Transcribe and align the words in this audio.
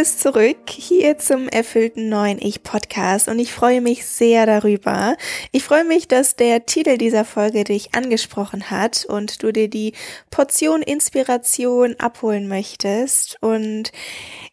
Bist 0.00 0.20
zurück 0.20 0.70
hier 0.70 1.18
zum 1.18 1.46
erfüllten 1.46 2.08
neuen 2.08 2.38
Ich 2.40 2.62
Podcast 2.62 3.28
und 3.28 3.38
ich 3.38 3.52
freue 3.52 3.82
mich 3.82 4.06
sehr 4.06 4.46
darüber. 4.46 5.14
Ich 5.52 5.62
freue 5.62 5.84
mich, 5.84 6.08
dass 6.08 6.36
der 6.36 6.64
Titel 6.64 6.96
dieser 6.96 7.26
Folge 7.26 7.64
dich 7.64 7.94
angesprochen 7.94 8.70
hat 8.70 9.04
und 9.04 9.42
du 9.42 9.52
dir 9.52 9.68
die 9.68 9.92
Portion 10.30 10.80
Inspiration 10.80 11.96
abholen 11.98 12.48
möchtest 12.48 13.36
und 13.42 13.92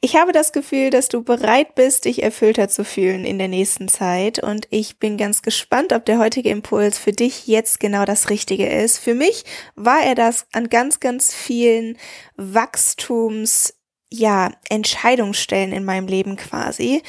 ich 0.02 0.18
habe 0.18 0.34
das 0.34 0.52
Gefühl, 0.52 0.89
dass 0.89 1.07
du 1.07 1.24
bereit 1.24 1.75
bist, 1.75 2.04
dich 2.04 2.24
erfüllter 2.24 2.68
zu 2.68 2.84
fühlen 2.84 3.24
in 3.24 3.38
der 3.38 3.48
nächsten 3.48 3.88
Zeit 3.88 4.43
und 4.43 4.68
ich 4.70 5.00
bin 5.00 5.16
ganz 5.16 5.43
gespannt, 5.43 5.93
ob 5.93 6.04
der 6.04 6.20
heutige 6.20 6.50
Impuls 6.50 7.00
für 7.00 7.14
dich 7.14 7.48
jetzt 7.48 7.79
genau 7.79 8.04
das 8.04 8.29
Richtige 8.29 8.68
ist. 8.68 8.98
Für 8.98 9.14
mich 9.14 9.46
war 9.75 10.02
er 10.04 10.16
das 10.16 10.46
an 10.52 10.68
ganz, 10.68 11.00
ganz 11.00 11.34
vielen 11.34 11.98
Wachstums 12.36 13.77
ja, 14.10 14.52
Entscheidungsstellen 14.70 15.74
in 15.74 15.84
meinem 15.84 16.07
Leben 16.07 16.38
quasi. 16.38 17.02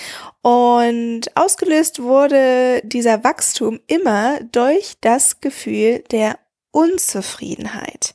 Und 0.42 1.22
ausgelöst 1.34 2.02
wurde 2.02 2.82
dieser 2.84 3.24
Wachstum 3.24 3.80
immer 3.86 4.40
durch 4.52 4.94
das 5.00 5.40
Gefühl 5.40 6.04
der 6.10 6.38
Unzufriedenheit. 6.70 8.14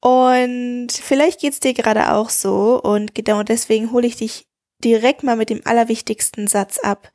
Und 0.00 0.88
vielleicht 0.90 1.40
geht's 1.40 1.60
dir 1.60 1.74
gerade 1.74 2.12
auch 2.12 2.28
so 2.28 2.80
und 2.82 3.14
genau 3.14 3.42
deswegen 3.42 3.92
hole 3.92 4.06
ich 4.06 4.16
dich 4.16 4.46
direkt 4.82 5.22
mal 5.22 5.36
mit 5.36 5.48
dem 5.48 5.62
allerwichtigsten 5.64 6.48
Satz 6.48 6.78
ab. 6.78 7.12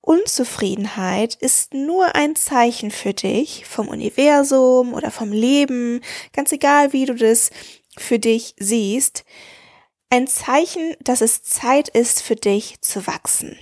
Unzufriedenheit 0.00 1.34
ist 1.34 1.74
nur 1.74 2.14
ein 2.14 2.36
Zeichen 2.36 2.90
für 2.90 3.14
dich 3.14 3.64
vom 3.66 3.88
Universum 3.88 4.94
oder 4.94 5.10
vom 5.10 5.32
Leben, 5.32 6.00
ganz 6.32 6.52
egal 6.52 6.92
wie 6.92 7.06
du 7.06 7.14
das 7.14 7.50
für 7.96 8.18
dich 8.18 8.54
siehst, 8.58 9.24
ein 10.12 10.26
Zeichen, 10.26 10.94
dass 11.00 11.22
es 11.22 11.42
Zeit 11.42 11.88
ist 11.88 12.20
für 12.20 12.36
dich 12.36 12.82
zu 12.82 13.06
wachsen. 13.06 13.58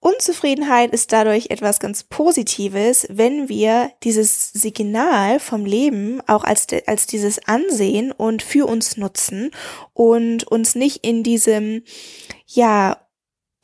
Unzufriedenheit 0.00 0.92
ist 0.92 1.12
dadurch 1.12 1.50
etwas 1.50 1.78
ganz 1.78 2.02
Positives, 2.02 3.06
wenn 3.08 3.48
wir 3.48 3.92
dieses 4.02 4.52
Signal 4.52 5.38
vom 5.38 5.64
Leben 5.66 6.20
auch 6.26 6.42
als, 6.42 6.66
als 6.86 7.06
dieses 7.06 7.46
ansehen 7.46 8.10
und 8.10 8.42
für 8.42 8.66
uns 8.66 8.96
nutzen 8.96 9.52
und 9.94 10.44
uns 10.44 10.74
nicht 10.74 11.06
in 11.06 11.22
diesem, 11.22 11.84
ja, 12.46 13.05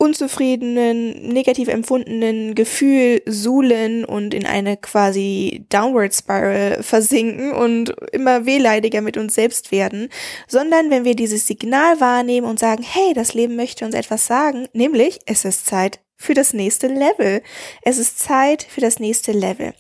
unzufriedenen, 0.03 1.29
negativ 1.29 1.69
empfundenen 1.69 2.57
Gefühl 2.57 3.23
suhlen 3.25 4.05
und 4.05 4.35
in 4.35 4.45
eine 4.45 4.77
quasi 4.77 5.65
Downward 5.69 6.13
Spiral 6.13 6.83
versinken 6.83 7.53
und 7.53 7.95
immer 8.11 8.45
wehleidiger 8.45 9.01
mit 9.01 9.17
uns 9.17 9.37
selbst 9.37 9.71
werden, 9.71 10.09
sondern 10.49 10.91
wenn 10.91 11.05
wir 11.05 11.15
dieses 11.15 11.47
Signal 11.47 12.01
wahrnehmen 12.01 12.49
und 12.49 12.59
sagen, 12.59 12.83
hey, 12.83 13.15
das 13.15 13.35
Leben 13.35 13.55
möchte 13.55 13.85
uns 13.85 13.95
etwas 13.95 14.27
sagen, 14.27 14.67
nämlich 14.73 15.21
es 15.27 15.45
ist 15.45 15.67
Zeit 15.67 16.01
für 16.17 16.35
das 16.35 16.53
nächste 16.53 16.89
Level. 16.89 17.41
Es 17.83 17.99
ist 17.99 18.19
Zeit 18.19 18.67
für 18.69 18.81
das 18.81 18.99
nächste 18.99 19.31
Level. 19.31 19.73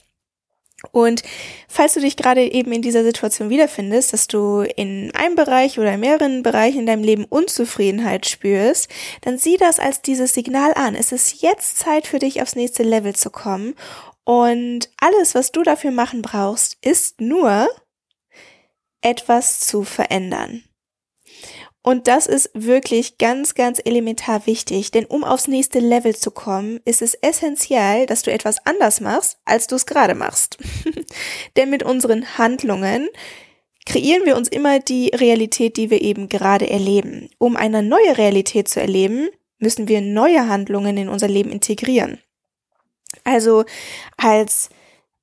Und 0.90 1.22
falls 1.68 1.94
du 1.94 2.00
dich 2.00 2.16
gerade 2.16 2.42
eben 2.42 2.72
in 2.72 2.82
dieser 2.82 3.04
Situation 3.04 3.50
wiederfindest, 3.50 4.12
dass 4.12 4.26
du 4.26 4.62
in 4.62 5.12
einem 5.14 5.36
Bereich 5.36 5.78
oder 5.78 5.94
in 5.94 6.00
mehreren 6.00 6.42
Bereichen 6.42 6.80
in 6.80 6.86
deinem 6.86 7.04
Leben 7.04 7.24
Unzufriedenheit 7.24 8.26
spürst, 8.26 8.90
dann 9.20 9.38
sieh 9.38 9.56
das 9.56 9.78
als 9.78 10.02
dieses 10.02 10.34
Signal 10.34 10.74
an. 10.74 10.94
Es 10.94 11.12
ist 11.12 11.42
jetzt 11.42 11.78
Zeit 11.78 12.06
für 12.06 12.18
dich 12.18 12.42
aufs 12.42 12.56
nächste 12.56 12.82
Level 12.82 13.14
zu 13.14 13.30
kommen. 13.30 13.74
Und 14.24 14.90
alles, 15.00 15.34
was 15.34 15.52
du 15.52 15.62
dafür 15.62 15.90
machen 15.90 16.22
brauchst, 16.22 16.76
ist 16.80 17.20
nur 17.20 17.68
etwas 19.00 19.60
zu 19.60 19.84
verändern. 19.84 20.62
Und 21.82 22.06
das 22.06 22.26
ist 22.26 22.50
wirklich 22.54 23.18
ganz, 23.18 23.54
ganz 23.54 23.80
elementar 23.84 24.46
wichtig, 24.46 24.92
denn 24.92 25.04
um 25.04 25.24
aufs 25.24 25.48
nächste 25.48 25.80
Level 25.80 26.14
zu 26.14 26.30
kommen, 26.30 26.80
ist 26.84 27.02
es 27.02 27.14
essentiell, 27.14 28.06
dass 28.06 28.22
du 28.22 28.30
etwas 28.30 28.64
anders 28.64 29.00
machst, 29.00 29.38
als 29.44 29.66
du 29.66 29.74
es 29.74 29.86
gerade 29.86 30.14
machst. 30.14 30.58
denn 31.56 31.70
mit 31.70 31.82
unseren 31.82 32.38
Handlungen 32.38 33.08
kreieren 33.84 34.24
wir 34.24 34.36
uns 34.36 34.48
immer 34.48 34.78
die 34.78 35.08
Realität, 35.08 35.76
die 35.76 35.90
wir 35.90 36.02
eben 36.02 36.28
gerade 36.28 36.70
erleben. 36.70 37.28
Um 37.38 37.56
eine 37.56 37.82
neue 37.82 38.16
Realität 38.16 38.68
zu 38.68 38.80
erleben, 38.80 39.28
müssen 39.58 39.88
wir 39.88 40.00
neue 40.00 40.48
Handlungen 40.48 40.96
in 40.96 41.08
unser 41.08 41.28
Leben 41.28 41.50
integrieren. 41.50 42.18
Also 43.24 43.64
als 44.16 44.70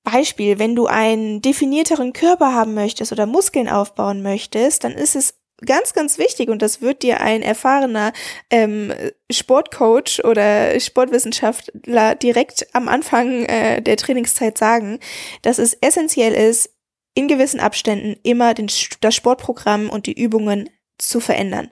Beispiel, 0.03 0.59
wenn 0.59 0.75
du 0.75 0.87
einen 0.87 1.41
definierteren 1.41 2.13
Körper 2.13 2.53
haben 2.53 2.73
möchtest 2.73 3.11
oder 3.11 3.25
Muskeln 3.25 3.69
aufbauen 3.69 4.21
möchtest, 4.21 4.83
dann 4.83 4.93
ist 4.93 5.15
es 5.15 5.38
ganz, 5.65 5.93
ganz 5.93 6.17
wichtig 6.17 6.49
und 6.49 6.61
das 6.61 6.81
wird 6.81 7.03
dir 7.03 7.21
ein 7.21 7.41
erfahrener 7.41 8.13
ähm, 8.49 8.93
Sportcoach 9.31 10.23
oder 10.23 10.79
Sportwissenschaftler 10.79 12.15
direkt 12.15 12.67
am 12.73 12.87
Anfang 12.87 13.45
äh, 13.45 13.81
der 13.81 13.97
Trainingszeit 13.97 14.57
sagen, 14.57 14.99
dass 15.41 15.57
es 15.57 15.73
essentiell 15.73 16.33
ist, 16.33 16.71
in 17.15 17.27
gewissen 17.27 17.59
Abständen 17.59 18.17
immer 18.23 18.53
den, 18.53 18.71
das 19.01 19.15
Sportprogramm 19.15 19.89
und 19.89 20.05
die 20.05 20.19
Übungen 20.19 20.69
zu 20.97 21.19
verändern. 21.19 21.71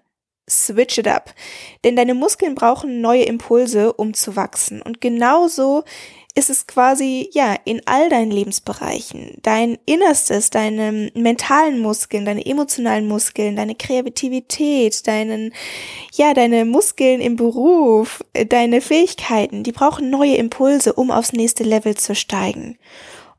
Switch 0.49 0.97
it 0.97 1.07
up. 1.07 1.33
Denn 1.83 1.95
deine 1.95 2.13
Muskeln 2.13 2.55
brauchen 2.55 3.01
neue 3.01 3.23
Impulse, 3.23 3.93
um 3.93 4.13
zu 4.13 4.35
wachsen. 4.35 4.81
Und 4.81 5.01
genauso 5.01 5.83
ist 6.37 6.51
es 6.51 6.67
quasi, 6.67 7.31
ja, 7.33 7.55
in 7.65 7.81
all 7.85 8.09
deinen 8.09 8.29
Lebensbereichen, 8.29 9.39
dein 9.41 9.79
Innerstes, 9.87 10.51
deine 10.51 11.11
mentalen 11.15 11.79
Muskeln, 11.79 12.25
deine 12.25 12.45
emotionalen 12.45 13.07
Muskeln, 13.07 13.55
deine 13.55 13.73
Kreativität, 13.73 15.07
deinen, 15.07 15.51
ja, 16.13 16.35
deine 16.35 16.63
Muskeln 16.63 17.21
im 17.21 17.37
Beruf, 17.37 18.23
deine 18.49 18.81
Fähigkeiten, 18.81 19.63
die 19.63 19.71
brauchen 19.71 20.11
neue 20.11 20.35
Impulse, 20.35 20.93
um 20.93 21.09
aufs 21.09 21.33
nächste 21.33 21.63
Level 21.63 21.95
zu 21.95 22.13
steigen. 22.13 22.77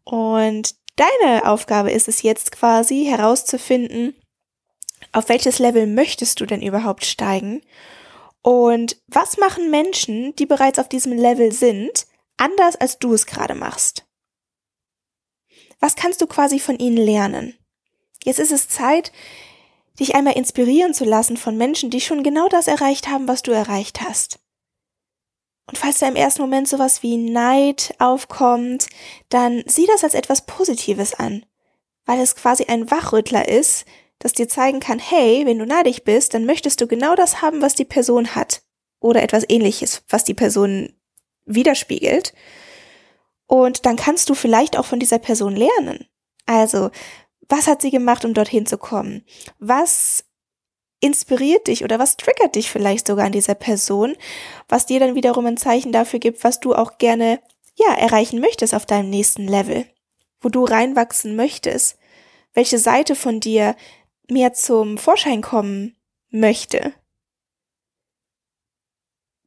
Und 0.02 0.74
deine 0.96 1.46
Aufgabe 1.46 1.92
ist 1.92 2.08
es 2.08 2.22
jetzt 2.22 2.50
quasi 2.50 3.04
herauszufinden, 3.04 4.16
auf 5.12 5.28
welches 5.28 5.58
Level 5.58 5.86
möchtest 5.86 6.40
du 6.40 6.46
denn 6.46 6.62
überhaupt 6.62 7.04
steigen? 7.04 7.62
Und 8.42 8.96
was 9.06 9.36
machen 9.36 9.70
Menschen, 9.70 10.34
die 10.36 10.46
bereits 10.46 10.78
auf 10.78 10.88
diesem 10.88 11.12
Level 11.12 11.52
sind, 11.52 12.06
anders 12.36 12.76
als 12.76 12.98
du 12.98 13.12
es 13.14 13.26
gerade 13.26 13.54
machst? 13.54 14.06
Was 15.80 15.96
kannst 15.96 16.20
du 16.20 16.26
quasi 16.26 16.58
von 16.58 16.78
ihnen 16.78 16.96
lernen? 16.96 17.56
Jetzt 18.24 18.38
ist 18.38 18.52
es 18.52 18.68
Zeit, 18.68 19.12
dich 19.98 20.14
einmal 20.14 20.36
inspirieren 20.36 20.94
zu 20.94 21.04
lassen 21.04 21.36
von 21.36 21.56
Menschen, 21.56 21.90
die 21.90 22.00
schon 22.00 22.22
genau 22.22 22.48
das 22.48 22.66
erreicht 22.66 23.08
haben, 23.08 23.28
was 23.28 23.42
du 23.42 23.52
erreicht 23.52 24.00
hast. 24.00 24.38
Und 25.66 25.76
falls 25.76 25.98
da 25.98 26.08
im 26.08 26.16
ersten 26.16 26.40
Moment 26.40 26.66
sowas 26.66 27.02
wie 27.02 27.16
Neid 27.16 27.94
aufkommt, 27.98 28.86
dann 29.28 29.62
sieh 29.66 29.86
das 29.86 30.02
als 30.02 30.14
etwas 30.14 30.46
Positives 30.46 31.14
an, 31.14 31.44
weil 32.06 32.20
es 32.20 32.36
quasi 32.36 32.64
ein 32.64 32.90
Wachrüttler 32.90 33.48
ist, 33.48 33.84
das 34.18 34.32
dir 34.32 34.48
zeigen 34.48 34.80
kann, 34.80 34.98
hey, 34.98 35.46
wenn 35.46 35.58
du 35.58 35.66
neidig 35.66 36.04
bist, 36.04 36.34
dann 36.34 36.44
möchtest 36.44 36.80
du 36.80 36.86
genau 36.86 37.14
das 37.14 37.40
haben, 37.42 37.62
was 37.62 37.74
die 37.74 37.84
Person 37.84 38.34
hat. 38.34 38.62
Oder 39.00 39.22
etwas 39.22 39.44
ähnliches, 39.48 40.02
was 40.08 40.24
die 40.24 40.34
Person 40.34 40.92
widerspiegelt. 41.46 42.34
Und 43.46 43.86
dann 43.86 43.96
kannst 43.96 44.28
du 44.28 44.34
vielleicht 44.34 44.76
auch 44.76 44.84
von 44.84 44.98
dieser 44.98 45.18
Person 45.18 45.54
lernen. 45.54 46.06
Also, 46.46 46.90
was 47.48 47.66
hat 47.66 47.80
sie 47.80 47.90
gemacht, 47.90 48.24
um 48.24 48.34
dorthin 48.34 48.66
zu 48.66 48.76
kommen? 48.76 49.24
Was 49.58 50.24
inspiriert 51.00 51.68
dich 51.68 51.84
oder 51.84 51.98
was 51.98 52.16
triggert 52.16 52.56
dich 52.56 52.70
vielleicht 52.70 53.06
sogar 53.06 53.26
an 53.26 53.32
dieser 53.32 53.54
Person, 53.54 54.16
was 54.68 54.86
dir 54.86 55.00
dann 55.00 55.14
wiederum 55.14 55.46
ein 55.46 55.56
Zeichen 55.56 55.92
dafür 55.92 56.18
gibt, 56.18 56.42
was 56.44 56.60
du 56.60 56.74
auch 56.74 56.98
gerne, 56.98 57.40
ja, 57.76 57.94
erreichen 57.94 58.40
möchtest 58.40 58.74
auf 58.74 58.84
deinem 58.84 59.08
nächsten 59.10 59.46
Level, 59.46 59.86
wo 60.40 60.48
du 60.48 60.64
reinwachsen 60.64 61.36
möchtest, 61.36 61.98
welche 62.52 62.78
Seite 62.78 63.14
von 63.14 63.38
dir 63.38 63.76
mehr 64.28 64.52
zum 64.52 64.98
Vorschein 64.98 65.42
kommen 65.42 65.96
möchte. 66.30 66.92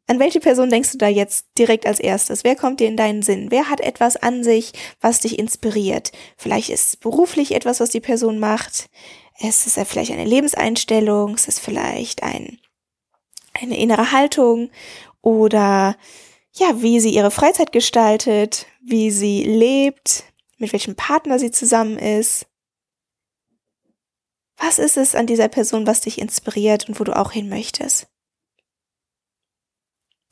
An 0.07 0.19
welche 0.19 0.41
Person 0.41 0.69
denkst 0.69 0.91
du 0.91 0.97
da 0.97 1.07
jetzt 1.07 1.47
direkt 1.57 1.85
als 1.85 1.99
erstes? 1.99 2.43
Wer 2.43 2.57
kommt 2.57 2.81
dir 2.81 2.87
in 2.87 2.97
deinen 2.97 3.21
Sinn? 3.21 3.49
Wer 3.49 3.69
hat 3.69 3.79
etwas 3.79 4.17
an 4.17 4.43
sich, 4.43 4.73
was 4.99 5.21
dich 5.21 5.39
inspiriert? 5.39 6.11
Vielleicht 6.35 6.69
ist 6.69 6.87
es 6.87 6.97
beruflich 6.97 7.53
etwas, 7.53 7.79
was 7.79 7.91
die 7.91 8.01
Person 8.01 8.37
macht. 8.37 8.89
Es 9.39 9.65
ist 9.65 9.79
vielleicht 9.87 10.11
eine 10.11 10.25
Lebenseinstellung. 10.25 11.35
Es 11.35 11.47
ist 11.47 11.59
vielleicht 11.59 12.23
ein, 12.23 12.59
eine 13.53 13.79
innere 13.79 14.11
Haltung 14.11 14.69
oder 15.21 15.95
ja, 16.53 16.81
wie 16.81 16.99
sie 16.99 17.11
ihre 17.11 17.31
Freizeit 17.31 17.71
gestaltet, 17.71 18.65
wie 18.83 19.11
sie 19.11 19.43
lebt, 19.43 20.25
mit 20.57 20.73
welchem 20.73 20.95
Partner 20.95 21.39
sie 21.39 21.51
zusammen 21.51 21.97
ist. 21.97 22.47
Was 24.63 24.77
ist 24.77 24.95
es 24.95 25.15
an 25.15 25.25
dieser 25.25 25.47
Person, 25.47 25.87
was 25.87 26.01
dich 26.01 26.19
inspiriert 26.19 26.87
und 26.87 26.99
wo 26.99 27.03
du 27.03 27.15
auch 27.17 27.31
hin 27.31 27.49
möchtest? 27.49 28.07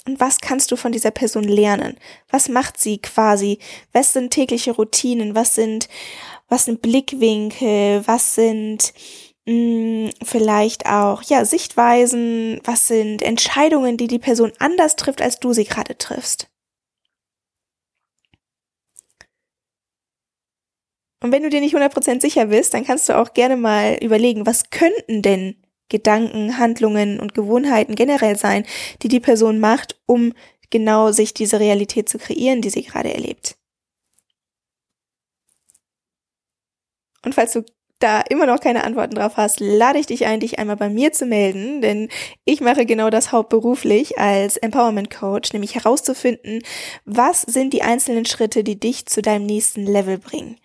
Und 0.06 0.20
was 0.20 0.40
kannst 0.40 0.72
du 0.72 0.76
von 0.76 0.92
dieser 0.92 1.12
Person 1.12 1.44
lernen? 1.44 1.98
Was 2.30 2.48
macht 2.48 2.80
sie 2.80 3.00
quasi? 3.00 3.58
Was 3.92 4.14
sind 4.14 4.32
tägliche 4.32 4.72
Routinen? 4.72 5.34
Was 5.34 5.56
sind, 5.56 5.90
was 6.48 6.66
sind 6.66 6.82
Blickwinkel? 6.82 8.04
Was 8.06 8.36
sind, 8.36 8.94
mh, 9.46 9.54
mh, 9.54 10.12
vielleicht 10.24 10.86
auch, 10.86 11.24
ja, 11.24 11.44
Sichtweisen, 11.44 12.62
was 12.64 12.88
sind 12.88 13.24
Entscheidungen, 13.24 13.98
die 13.98 14.08
die 14.08 14.20
Person 14.20 14.54
anders 14.60 14.96
trifft, 14.96 15.22
als 15.22 15.40
du 15.40 15.54
sie 15.54 15.66
gerade 15.66 15.98
triffst. 15.98 16.50
Und 21.22 21.32
wenn 21.32 21.44
du 21.44 21.50
dir 21.50 21.60
nicht 21.60 21.76
100% 21.76 22.22
sicher 22.22 22.46
bist, 22.46 22.74
dann 22.74 22.86
kannst 22.86 23.10
du 23.10 23.18
auch 23.18 23.34
gerne 23.34 23.58
mal 23.58 23.98
überlegen, 24.02 24.46
was 24.46 24.70
könnten 24.70 25.22
denn 25.22 25.56
Gedanken, 25.90 26.58
Handlungen 26.58 27.20
und 27.20 27.34
Gewohnheiten 27.34 27.96
generell 27.96 28.38
sein, 28.38 28.66
die 29.02 29.08
die 29.08 29.20
Person 29.20 29.60
macht, 29.60 30.00
um 30.06 30.34
genau 30.70 31.12
sich 31.12 31.34
diese 31.34 31.60
Realität 31.60 32.08
zu 32.08 32.20
kreieren, 32.20 32.62
die 32.62 32.70
sie 32.70 32.84
gerade 32.84 33.14
erlebt. 33.14 33.58
Und 37.26 37.36
falls 37.36 37.54
du 37.54 37.66
da 37.98 38.22
immer 38.22 38.46
noch 38.46 38.62
keine 38.62 38.86
Antworten 38.86 39.16
drauf 39.16 39.36
hast, 39.36 39.60
lade 39.60 40.00
ich 40.00 40.06
dich 40.06 40.26
ein, 40.26 40.40
dich 40.40 40.58
einmal 40.58 40.78
bei 40.78 40.88
mir 40.88 41.12
zu 41.12 41.26
melden, 41.26 41.82
denn 41.82 42.08
ich 42.46 42.62
mache 42.62 42.86
genau 42.86 43.10
das 43.10 43.34
hauptberuflich 43.34 44.18
als 44.18 44.56
Empowerment 44.56 45.10
Coach, 45.10 45.52
nämlich 45.52 45.76
herauszufinden, 45.76 46.64
was 47.04 47.42
sind 47.42 47.74
die 47.74 47.82
einzelnen 47.82 48.24
Schritte, 48.24 48.64
die 48.64 48.80
dich 48.80 49.06
zu 49.06 49.22
deinem 49.22 49.46
nächsten 49.46 49.86
Level 49.86 50.18
bringen 50.18 50.56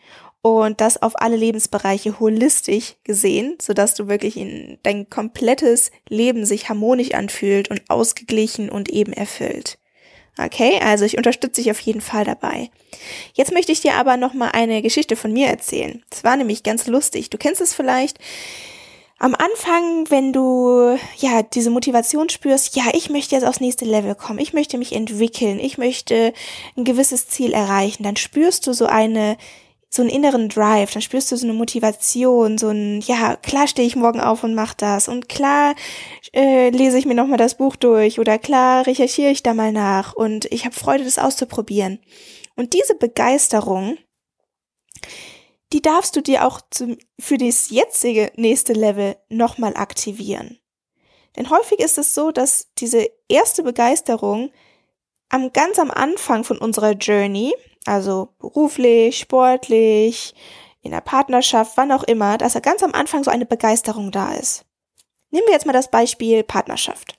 und 0.44 0.82
das 0.82 1.00
auf 1.00 1.18
alle 1.22 1.36
Lebensbereiche 1.36 2.20
holistisch 2.20 2.96
gesehen, 3.02 3.56
sodass 3.62 3.94
du 3.94 4.08
wirklich 4.08 4.36
in 4.36 4.76
dein 4.82 5.08
komplettes 5.08 5.90
Leben 6.06 6.44
sich 6.44 6.68
harmonisch 6.68 7.14
anfühlt 7.14 7.70
und 7.70 7.80
ausgeglichen 7.88 8.68
und 8.68 8.90
eben 8.90 9.14
erfüllt. 9.14 9.78
Okay, 10.38 10.78
also 10.84 11.06
ich 11.06 11.16
unterstütze 11.16 11.62
dich 11.62 11.70
auf 11.70 11.80
jeden 11.80 12.02
Fall 12.02 12.26
dabei. 12.26 12.68
Jetzt 13.32 13.52
möchte 13.54 13.72
ich 13.72 13.80
dir 13.80 13.94
aber 13.94 14.18
noch 14.18 14.34
mal 14.34 14.50
eine 14.50 14.82
Geschichte 14.82 15.16
von 15.16 15.32
mir 15.32 15.46
erzählen. 15.46 16.04
Es 16.12 16.24
war 16.24 16.36
nämlich 16.36 16.62
ganz 16.62 16.86
lustig. 16.88 17.30
Du 17.30 17.38
kennst 17.38 17.62
es 17.62 17.72
vielleicht. 17.72 18.18
Am 19.18 19.34
Anfang, 19.34 20.10
wenn 20.10 20.34
du 20.34 20.98
ja 21.16 21.42
diese 21.42 21.70
Motivation 21.70 22.28
spürst, 22.28 22.76
ja, 22.76 22.84
ich 22.92 23.08
möchte 23.08 23.34
jetzt 23.34 23.46
aufs 23.46 23.60
nächste 23.60 23.86
Level 23.86 24.14
kommen, 24.14 24.40
ich 24.40 24.52
möchte 24.52 24.76
mich 24.76 24.92
entwickeln, 24.92 25.58
ich 25.58 25.78
möchte 25.78 26.34
ein 26.76 26.84
gewisses 26.84 27.28
Ziel 27.28 27.54
erreichen, 27.54 28.02
dann 28.02 28.16
spürst 28.16 28.66
du 28.66 28.74
so 28.74 28.84
eine 28.84 29.38
so 29.94 30.02
einen 30.02 30.10
inneren 30.10 30.48
Drive, 30.48 30.90
dann 30.90 31.02
spürst 31.02 31.30
du 31.30 31.36
so 31.36 31.46
eine 31.46 31.52
Motivation, 31.52 32.58
so 32.58 32.68
ein, 32.68 33.00
ja, 33.02 33.36
klar 33.36 33.68
stehe 33.68 33.86
ich 33.86 33.94
morgen 33.94 34.20
auf 34.20 34.42
und 34.42 34.56
mach 34.56 34.74
das 34.74 35.06
und 35.06 35.28
klar 35.28 35.76
äh, 36.32 36.70
lese 36.70 36.98
ich 36.98 37.06
mir 37.06 37.14
nochmal 37.14 37.38
das 37.38 37.56
Buch 37.56 37.76
durch 37.76 38.18
oder 38.18 38.38
klar 38.38 38.88
recherchiere 38.88 39.30
ich 39.30 39.44
da 39.44 39.54
mal 39.54 39.70
nach 39.70 40.12
und 40.12 40.46
ich 40.46 40.64
habe 40.64 40.74
Freude, 40.74 41.04
das 41.04 41.20
auszuprobieren. 41.20 42.00
Und 42.56 42.72
diese 42.72 42.96
Begeisterung, 42.96 43.96
die 45.72 45.80
darfst 45.80 46.16
du 46.16 46.22
dir 46.22 46.44
auch 46.44 46.60
zum, 46.70 46.98
für 47.20 47.38
das 47.38 47.70
jetzige 47.70 48.32
nächste 48.34 48.72
Level 48.72 49.16
nochmal 49.28 49.76
aktivieren. 49.76 50.58
Denn 51.36 51.50
häufig 51.50 51.78
ist 51.78 51.98
es 51.98 52.14
so, 52.14 52.32
dass 52.32 52.66
diese 52.78 53.08
erste 53.28 53.62
Begeisterung 53.62 54.50
am 55.28 55.52
ganz 55.52 55.78
am 55.78 55.92
Anfang 55.92 56.42
von 56.42 56.58
unserer 56.58 56.92
Journey, 56.92 57.54
also 57.86 58.28
beruflich, 58.38 59.18
sportlich, 59.18 60.34
in 60.82 60.90
der 60.90 61.00
Partnerschaft, 61.00 61.72
wann 61.76 61.92
auch 61.92 62.02
immer, 62.04 62.36
dass 62.36 62.52
da 62.52 62.60
ganz 62.60 62.82
am 62.82 62.92
Anfang 62.92 63.24
so 63.24 63.30
eine 63.30 63.46
Begeisterung 63.46 64.10
da 64.10 64.34
ist. 64.34 64.64
Nehmen 65.30 65.46
wir 65.46 65.54
jetzt 65.54 65.66
mal 65.66 65.72
das 65.72 65.90
Beispiel 65.90 66.42
Partnerschaft. 66.44 67.18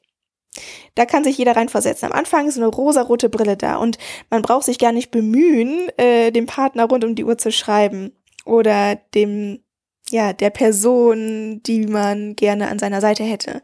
Da 0.94 1.06
kann 1.06 1.24
sich 1.24 1.38
jeder 1.38 1.56
reinversetzen. 1.56 2.12
Am 2.12 2.18
Anfang 2.18 2.48
ist 2.48 2.58
eine 2.58 2.68
rosarote 2.68 3.28
Brille 3.28 3.58
da 3.58 3.78
und 3.78 3.98
man 4.30 4.42
braucht 4.42 4.66
sich 4.66 4.78
gar 4.78 4.92
nicht 4.92 5.12
bemühen, 5.12 5.90
äh, 5.98 6.32
dem 6.32 6.46
Partner 6.46 6.86
rund 6.86 7.04
um 7.04 7.16
die 7.16 7.26
Uhr 7.26 7.38
zu 7.38 7.52
schreiben 7.52 8.14
oder 8.46 8.96
dem, 8.96 9.64
ja, 10.10 10.32
der 10.32 10.52
Person, 10.52 11.62
die 11.66 11.88
man 11.88 12.36
gerne 12.36 12.70
an 12.70 12.80
seiner 12.80 13.02
Seite 13.02 13.24
hätte 13.24 13.62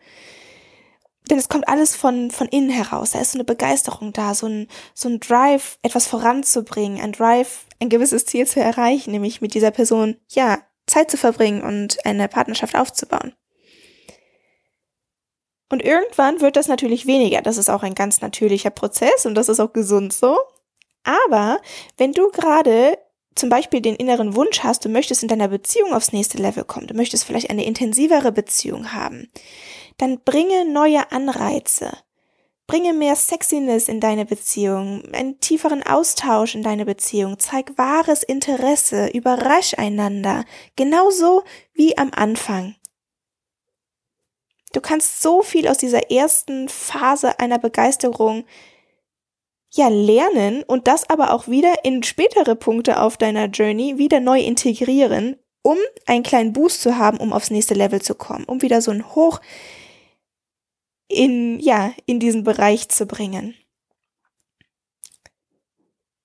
denn 1.31 1.39
es 1.39 1.49
kommt 1.49 1.67
alles 1.69 1.95
von, 1.95 2.29
von 2.29 2.47
innen 2.47 2.69
heraus. 2.69 3.11
Da 3.11 3.21
ist 3.21 3.31
so 3.31 3.37
eine 3.37 3.45
Begeisterung 3.45 4.11
da, 4.11 4.35
so 4.35 4.47
ein, 4.47 4.67
so 4.93 5.07
ein 5.07 5.21
Drive, 5.21 5.79
etwas 5.81 6.05
voranzubringen, 6.05 7.01
ein 7.01 7.13
Drive, 7.13 7.65
ein 7.79 7.87
gewisses 7.87 8.25
Ziel 8.25 8.45
zu 8.45 8.59
erreichen, 8.59 9.11
nämlich 9.11 9.39
mit 9.39 9.53
dieser 9.53 9.71
Person, 9.71 10.17
ja, 10.27 10.59
Zeit 10.87 11.09
zu 11.09 11.15
verbringen 11.15 11.61
und 11.61 12.05
eine 12.05 12.27
Partnerschaft 12.27 12.75
aufzubauen. 12.75 13.33
Und 15.69 15.81
irgendwann 15.81 16.41
wird 16.41 16.57
das 16.57 16.67
natürlich 16.67 17.07
weniger. 17.07 17.41
Das 17.41 17.57
ist 17.57 17.69
auch 17.69 17.81
ein 17.81 17.95
ganz 17.95 18.19
natürlicher 18.19 18.71
Prozess 18.71 19.25
und 19.25 19.35
das 19.35 19.47
ist 19.47 19.61
auch 19.61 19.71
gesund 19.71 20.11
so. 20.11 20.37
Aber 21.03 21.61
wenn 21.97 22.11
du 22.11 22.29
gerade 22.29 22.97
zum 23.35 23.47
Beispiel 23.47 23.79
den 23.79 23.95
inneren 23.95 24.35
Wunsch 24.35 24.63
hast, 24.63 24.83
du 24.83 24.89
möchtest 24.89 25.23
in 25.23 25.29
deiner 25.29 25.47
Beziehung 25.47 25.93
aufs 25.93 26.11
nächste 26.11 26.37
Level 26.37 26.65
kommen, 26.65 26.87
du 26.87 26.93
möchtest 26.93 27.23
vielleicht 27.23 27.49
eine 27.49 27.63
intensivere 27.63 28.33
Beziehung 28.33 28.91
haben, 28.91 29.31
dann 30.01 30.19
bringe 30.21 30.65
neue 30.65 31.11
Anreize. 31.11 31.91
Bringe 32.65 32.93
mehr 32.93 33.15
Sexiness 33.15 33.87
in 33.87 33.99
deine 33.99 34.25
Beziehung, 34.25 35.03
einen 35.13 35.39
tieferen 35.39 35.83
Austausch 35.83 36.55
in 36.55 36.63
deine 36.63 36.85
Beziehung, 36.85 37.37
zeig 37.37 37.77
wahres 37.77 38.23
Interesse, 38.23 39.09
überrasch 39.13 39.75
einander, 39.77 40.45
genauso 40.75 41.43
wie 41.73 41.97
am 41.97 42.11
Anfang. 42.15 42.75
Du 44.73 44.81
kannst 44.81 45.21
so 45.21 45.43
viel 45.43 45.67
aus 45.67 45.77
dieser 45.77 46.09
ersten 46.09 46.67
Phase 46.67 47.39
einer 47.39 47.59
Begeisterung 47.59 48.45
ja 49.69 49.87
lernen 49.89 50.63
und 50.63 50.87
das 50.87 51.09
aber 51.09 51.33
auch 51.33 51.47
wieder 51.47 51.83
in 51.83 52.01
spätere 52.03 52.55
Punkte 52.55 53.01
auf 53.01 53.17
deiner 53.17 53.45
Journey 53.45 53.97
wieder 53.97 54.19
neu 54.19 54.39
integrieren, 54.39 55.37
um 55.61 55.77
einen 56.07 56.23
kleinen 56.23 56.53
Boost 56.53 56.81
zu 56.81 56.97
haben, 56.97 57.17
um 57.17 57.33
aufs 57.33 57.51
nächste 57.51 57.75
Level 57.75 58.01
zu 58.01 58.15
kommen, 58.15 58.45
um 58.45 58.61
wieder 58.61 58.81
so 58.81 58.89
ein 58.91 59.13
Hoch 59.13 59.39
in, 61.11 61.59
ja, 61.59 61.93
in 62.05 62.19
diesen 62.19 62.43
Bereich 62.43 62.89
zu 62.89 63.05
bringen. 63.05 63.55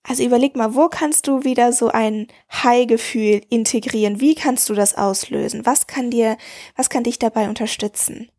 Also 0.08 0.22
überleg 0.22 0.54
mal, 0.54 0.74
wo 0.76 0.88
kannst 0.88 1.26
du 1.26 1.42
wieder 1.42 1.72
so 1.72 1.88
ein 1.88 2.28
High-Gefühl 2.52 3.42
integrieren? 3.50 4.20
Wie 4.20 4.36
kannst 4.36 4.68
du 4.68 4.74
das 4.74 4.94
auslösen? 4.94 5.66
Was 5.66 5.88
kann 5.88 6.10
dir, 6.10 6.36
was 6.76 6.90
kann 6.90 7.02
dich 7.02 7.18
dabei 7.18 7.48
unterstützen? 7.48 8.30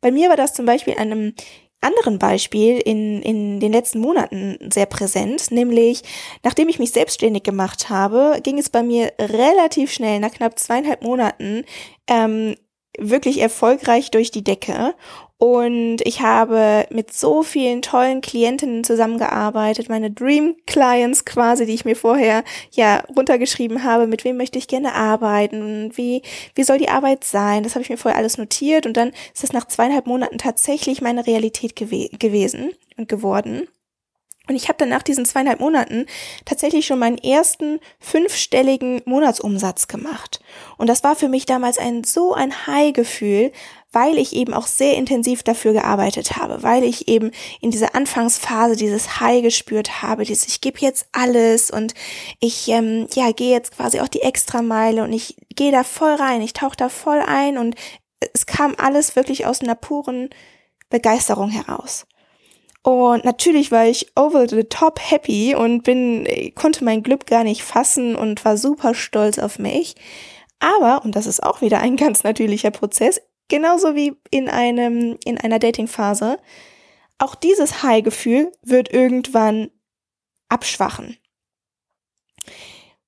Bei 0.00 0.10
mir 0.10 0.30
war 0.30 0.36
das 0.36 0.54
zum 0.54 0.64
Beispiel 0.64 0.94
an 0.94 1.12
einem 1.12 1.34
anderen 1.80 2.18
Beispiel 2.18 2.78
in, 2.78 3.22
in 3.22 3.60
den 3.60 3.72
letzten 3.72 4.00
Monaten 4.00 4.58
sehr 4.72 4.86
präsent, 4.86 5.50
nämlich 5.50 6.02
nachdem 6.42 6.68
ich 6.68 6.78
mich 6.78 6.90
selbstständig 6.90 7.44
gemacht 7.44 7.88
habe, 7.88 8.40
ging 8.42 8.58
es 8.58 8.68
bei 8.68 8.82
mir 8.82 9.12
relativ 9.18 9.92
schnell, 9.92 10.18
nach 10.18 10.32
knapp 10.32 10.58
zweieinhalb 10.58 11.02
Monaten, 11.02 11.64
ähm, 12.08 12.56
wirklich 12.98 13.40
erfolgreich 13.40 14.10
durch 14.10 14.30
die 14.30 14.42
Decke 14.42 14.94
und 15.38 15.98
ich 16.02 16.20
habe 16.20 16.88
mit 16.90 17.12
so 17.12 17.44
vielen 17.44 17.80
tollen 17.80 18.20
Klientinnen 18.20 18.82
zusammengearbeitet, 18.82 19.88
meine 19.88 20.10
Dream 20.10 20.56
Clients 20.66 21.24
quasi, 21.24 21.64
die 21.64 21.74
ich 21.74 21.84
mir 21.84 21.94
vorher 21.94 22.42
ja 22.72 23.04
runtergeschrieben 23.16 23.84
habe, 23.84 24.08
mit 24.08 24.24
wem 24.24 24.36
möchte 24.36 24.58
ich 24.58 24.66
gerne 24.66 24.94
arbeiten 24.94 25.92
wie, 25.94 26.22
wie 26.56 26.64
soll 26.64 26.78
die 26.78 26.88
Arbeit 26.88 27.22
sein. 27.22 27.62
Das 27.62 27.76
habe 27.76 27.84
ich 27.84 27.90
mir 27.90 27.98
vorher 27.98 28.18
alles 28.18 28.36
notiert 28.36 28.84
und 28.84 28.96
dann 28.96 29.12
ist 29.32 29.44
es 29.44 29.52
nach 29.52 29.68
zweieinhalb 29.68 30.08
Monaten 30.08 30.38
tatsächlich 30.38 31.02
meine 31.02 31.24
Realität 31.24 31.76
gew 31.76 32.08
gewesen 32.18 32.72
und 32.96 33.08
geworden. 33.08 33.68
Und 34.48 34.56
ich 34.56 34.68
habe 34.68 34.78
dann 34.78 34.88
nach 34.88 35.02
diesen 35.02 35.26
zweieinhalb 35.26 35.60
Monaten 35.60 36.06
tatsächlich 36.46 36.86
schon 36.86 36.98
meinen 36.98 37.18
ersten 37.18 37.80
fünfstelligen 38.00 39.02
Monatsumsatz 39.04 39.88
gemacht. 39.88 40.40
Und 40.78 40.88
das 40.88 41.04
war 41.04 41.14
für 41.16 41.28
mich 41.28 41.44
damals 41.44 41.78
ein 41.78 42.02
so 42.02 42.32
ein 42.32 42.66
High-Gefühl, 42.66 43.52
weil 43.92 44.18
ich 44.18 44.34
eben 44.34 44.52
auch 44.52 44.66
sehr 44.66 44.96
intensiv 44.96 45.42
dafür 45.42 45.72
gearbeitet 45.72 46.36
habe, 46.36 46.62
weil 46.62 46.84
ich 46.84 47.08
eben 47.08 47.30
in 47.60 47.70
dieser 47.70 47.94
Anfangsphase 47.94 48.76
dieses 48.76 49.20
High 49.20 49.42
gespürt 49.42 50.02
habe, 50.02 50.24
dieses 50.24 50.46
ich 50.46 50.60
gebe 50.60 50.78
jetzt 50.80 51.06
alles 51.12 51.70
und 51.70 51.94
ich 52.40 52.68
ähm, 52.68 53.06
ja 53.14 53.32
gehe 53.32 53.50
jetzt 53.50 53.76
quasi 53.76 54.00
auch 54.00 54.08
die 54.08 54.22
Extrameile 54.22 55.02
und 55.04 55.12
ich 55.12 55.36
gehe 55.56 55.72
da 55.72 55.84
voll 55.84 56.14
rein, 56.14 56.42
ich 56.42 56.52
tauche 56.52 56.76
da 56.76 56.88
voll 56.88 57.20
ein 57.20 57.56
und 57.56 57.76
es 58.34 58.46
kam 58.46 58.74
alles 58.76 59.16
wirklich 59.16 59.46
aus 59.46 59.60
einer 59.60 59.74
puren 59.74 60.30
Begeisterung 60.90 61.50
heraus. 61.50 62.06
Und 62.82 63.24
natürlich 63.24 63.70
war 63.70 63.86
ich 63.86 64.10
over 64.16 64.48
the 64.48 64.64
top 64.64 64.98
happy 65.00 65.54
und 65.54 65.82
bin, 65.82 66.26
konnte 66.54 66.84
mein 66.84 67.02
Glück 67.02 67.26
gar 67.26 67.44
nicht 67.44 67.62
fassen 67.62 68.16
und 68.16 68.44
war 68.44 68.56
super 68.56 68.94
stolz 68.94 69.38
auf 69.38 69.58
mich. 69.58 69.94
Aber, 70.60 71.04
und 71.04 71.14
das 71.14 71.26
ist 71.26 71.42
auch 71.42 71.60
wieder 71.60 71.80
ein 71.80 71.96
ganz 71.98 72.22
natürlicher 72.22 72.70
Prozess, 72.70 73.20
genauso 73.48 73.94
wie 73.94 74.16
in 74.30 74.48
einem, 74.48 75.18
in 75.24 75.38
einer 75.38 75.58
Datingphase, 75.58 76.38
auch 77.18 77.34
dieses 77.34 77.82
High-Gefühl 77.82 78.52
wird 78.62 78.92
irgendwann 78.92 79.70
abschwachen. 80.48 81.16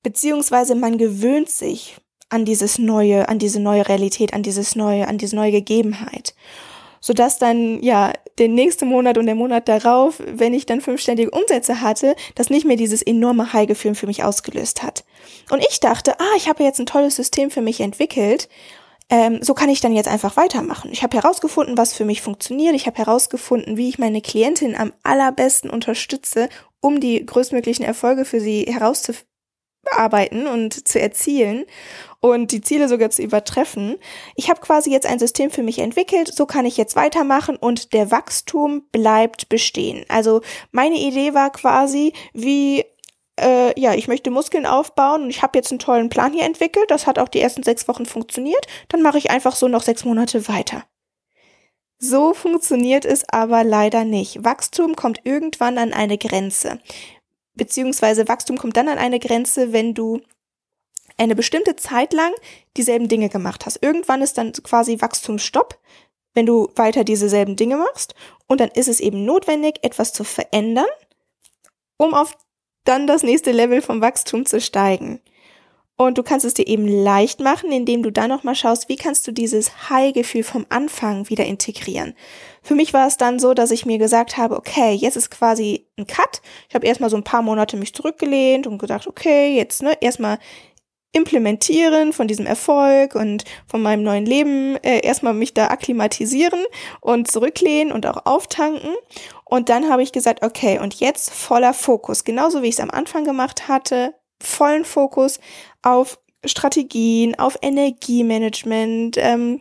Beziehungsweise 0.02 0.74
man 0.74 0.98
gewöhnt 0.98 1.50
sich 1.50 1.96
an 2.28 2.44
dieses 2.44 2.78
neue, 2.78 3.28
an 3.28 3.38
diese 3.38 3.60
neue 3.60 3.88
Realität, 3.88 4.34
an 4.34 4.42
dieses 4.42 4.76
neue, 4.76 5.06
an 5.08 5.18
diese 5.18 5.36
neue 5.36 5.52
Gegebenheit. 5.52 6.34
Sodass 7.02 7.38
dann, 7.38 7.82
ja, 7.82 8.12
der 8.38 8.48
nächste 8.48 8.84
Monat 8.84 9.16
und 9.16 9.26
der 9.26 9.34
Monat 9.34 9.68
darauf, 9.68 10.22
wenn 10.26 10.52
ich 10.52 10.66
dann 10.66 10.80
fünfständige 10.80 11.30
Umsätze 11.30 11.80
hatte, 11.80 12.14
das 12.34 12.50
nicht 12.50 12.66
mehr 12.66 12.76
dieses 12.76 13.02
enorme 13.02 13.52
High-Gefühl 13.52 13.94
für 13.94 14.06
mich 14.06 14.22
ausgelöst 14.22 14.82
hat. 14.82 15.04
Und 15.50 15.64
ich 15.70 15.80
dachte, 15.80 16.18
ah, 16.20 16.36
ich 16.36 16.48
habe 16.48 16.62
jetzt 16.62 16.78
ein 16.78 16.86
tolles 16.86 17.16
System 17.16 17.50
für 17.50 17.62
mich 17.62 17.80
entwickelt 17.80 18.48
ähm, 19.10 19.42
so 19.42 19.54
kann 19.54 19.68
ich 19.68 19.80
dann 19.80 19.92
jetzt 19.92 20.08
einfach 20.08 20.36
weitermachen. 20.36 20.90
Ich 20.92 21.02
habe 21.02 21.16
herausgefunden, 21.16 21.76
was 21.76 21.92
für 21.92 22.04
mich 22.04 22.22
funktioniert. 22.22 22.74
Ich 22.74 22.86
habe 22.86 22.96
herausgefunden, 22.98 23.76
wie 23.76 23.88
ich 23.88 23.98
meine 23.98 24.22
Klientin 24.22 24.76
am 24.76 24.92
allerbesten 25.02 25.68
unterstütze, 25.68 26.48
um 26.80 27.00
die 27.00 27.26
größtmöglichen 27.26 27.84
Erfolge 27.84 28.24
für 28.24 28.40
sie 28.40 28.62
herauszuarbeiten 28.62 30.46
und 30.46 30.86
zu 30.86 31.00
erzielen 31.00 31.66
und 32.20 32.52
die 32.52 32.60
Ziele 32.60 32.88
sogar 32.88 33.10
zu 33.10 33.22
übertreffen. 33.22 33.96
Ich 34.36 34.48
habe 34.48 34.60
quasi 34.60 34.92
jetzt 34.92 35.06
ein 35.06 35.18
System 35.18 35.50
für 35.50 35.62
mich 35.62 35.80
entwickelt, 35.80 36.32
so 36.32 36.46
kann 36.46 36.64
ich 36.64 36.76
jetzt 36.76 36.94
weitermachen 36.94 37.56
und 37.56 37.92
der 37.92 38.10
Wachstum 38.10 38.82
bleibt 38.92 39.48
bestehen. 39.48 40.04
Also 40.08 40.40
meine 40.70 40.98
Idee 40.98 41.34
war 41.34 41.50
quasi, 41.50 42.12
wie 42.32 42.84
äh, 43.40 43.80
ja, 43.80 43.94
ich 43.94 44.08
möchte 44.08 44.30
Muskeln 44.30 44.66
aufbauen 44.66 45.22
und 45.22 45.30
ich 45.30 45.42
habe 45.42 45.58
jetzt 45.58 45.70
einen 45.70 45.78
tollen 45.78 46.08
Plan 46.08 46.32
hier 46.32 46.44
entwickelt. 46.44 46.90
Das 46.90 47.06
hat 47.06 47.18
auch 47.18 47.28
die 47.28 47.40
ersten 47.40 47.62
sechs 47.62 47.88
Wochen 47.88 48.06
funktioniert. 48.06 48.66
Dann 48.88 49.02
mache 49.02 49.18
ich 49.18 49.30
einfach 49.30 49.56
so 49.56 49.68
noch 49.68 49.82
sechs 49.82 50.04
Monate 50.04 50.48
weiter. 50.48 50.84
So 51.98 52.32
funktioniert 52.32 53.04
es 53.04 53.28
aber 53.28 53.62
leider 53.62 54.04
nicht. 54.04 54.42
Wachstum 54.42 54.96
kommt 54.96 55.20
irgendwann 55.24 55.76
an 55.76 55.92
eine 55.92 56.16
Grenze. 56.16 56.80
Beziehungsweise 57.54 58.26
Wachstum 58.26 58.56
kommt 58.56 58.76
dann 58.76 58.88
an 58.88 58.98
eine 58.98 59.18
Grenze, 59.18 59.72
wenn 59.74 59.92
du 59.92 60.22
eine 61.18 61.36
bestimmte 61.36 61.76
Zeit 61.76 62.14
lang 62.14 62.32
dieselben 62.78 63.08
Dinge 63.08 63.28
gemacht 63.28 63.66
hast. 63.66 63.82
Irgendwann 63.82 64.22
ist 64.22 64.38
dann 64.38 64.52
quasi 64.52 65.00
Wachstumsstopp, 65.00 65.78
wenn 66.32 66.46
du 66.46 66.70
weiter 66.76 67.04
dieselben 67.04 67.56
Dinge 67.56 67.76
machst. 67.76 68.14
Und 68.46 68.60
dann 68.60 68.70
ist 68.70 68.88
es 68.88 69.00
eben 69.00 69.26
notwendig, 69.26 69.80
etwas 69.82 70.14
zu 70.14 70.24
verändern, 70.24 70.88
um 71.98 72.14
auf 72.14 72.34
dann 72.84 73.06
das 73.06 73.22
nächste 73.22 73.52
Level 73.52 73.82
vom 73.82 74.00
Wachstum 74.00 74.46
zu 74.46 74.60
steigen. 74.60 75.20
Und 76.00 76.16
du 76.16 76.22
kannst 76.22 76.46
es 76.46 76.54
dir 76.54 76.66
eben 76.66 76.88
leicht 76.88 77.40
machen, 77.40 77.70
indem 77.70 78.02
du 78.02 78.10
dann 78.10 78.30
nochmal 78.30 78.54
schaust, 78.54 78.88
wie 78.88 78.96
kannst 78.96 79.26
du 79.26 79.32
dieses 79.32 79.90
High-Gefühl 79.90 80.44
vom 80.44 80.64
Anfang 80.70 81.28
wieder 81.28 81.44
integrieren. 81.44 82.14
Für 82.62 82.74
mich 82.74 82.94
war 82.94 83.06
es 83.06 83.18
dann 83.18 83.38
so, 83.38 83.52
dass 83.52 83.70
ich 83.70 83.84
mir 83.84 83.98
gesagt 83.98 84.38
habe, 84.38 84.56
okay, 84.56 84.94
jetzt 84.94 85.16
ist 85.16 85.30
quasi 85.30 85.86
ein 85.98 86.06
Cut. 86.06 86.40
Ich 86.70 86.74
habe 86.74 86.86
erstmal 86.86 87.10
so 87.10 87.18
ein 87.18 87.22
paar 87.22 87.42
Monate 87.42 87.76
mich 87.76 87.92
zurückgelehnt 87.92 88.66
und 88.66 88.78
gedacht, 88.78 89.06
okay, 89.06 89.54
jetzt 89.54 89.82
ne, 89.82 89.92
erstmal 90.00 90.38
implementieren 91.12 92.12
von 92.12 92.28
diesem 92.28 92.46
Erfolg 92.46 93.14
und 93.14 93.44
von 93.66 93.82
meinem 93.82 94.02
neuen 94.02 94.24
Leben 94.24 94.76
äh, 94.76 95.00
erstmal 95.00 95.34
mich 95.34 95.54
da 95.54 95.68
akklimatisieren 95.68 96.64
und 97.00 97.30
zurücklehnen 97.30 97.92
und 97.92 98.06
auch 98.06 98.24
auftanken. 98.26 98.94
Und 99.50 99.68
dann 99.68 99.90
habe 99.90 100.04
ich 100.04 100.12
gesagt, 100.12 100.44
okay, 100.44 100.78
und 100.78 100.94
jetzt 101.00 101.30
voller 101.30 101.74
Fokus, 101.74 102.22
genauso 102.22 102.62
wie 102.62 102.68
ich 102.68 102.76
es 102.76 102.80
am 102.80 102.90
Anfang 102.90 103.24
gemacht 103.24 103.66
hatte, 103.66 104.14
vollen 104.40 104.84
Fokus 104.84 105.40
auf 105.82 106.20
Strategien, 106.44 107.36
auf 107.36 107.58
Energiemanagement, 107.60 109.16
ähm, 109.18 109.60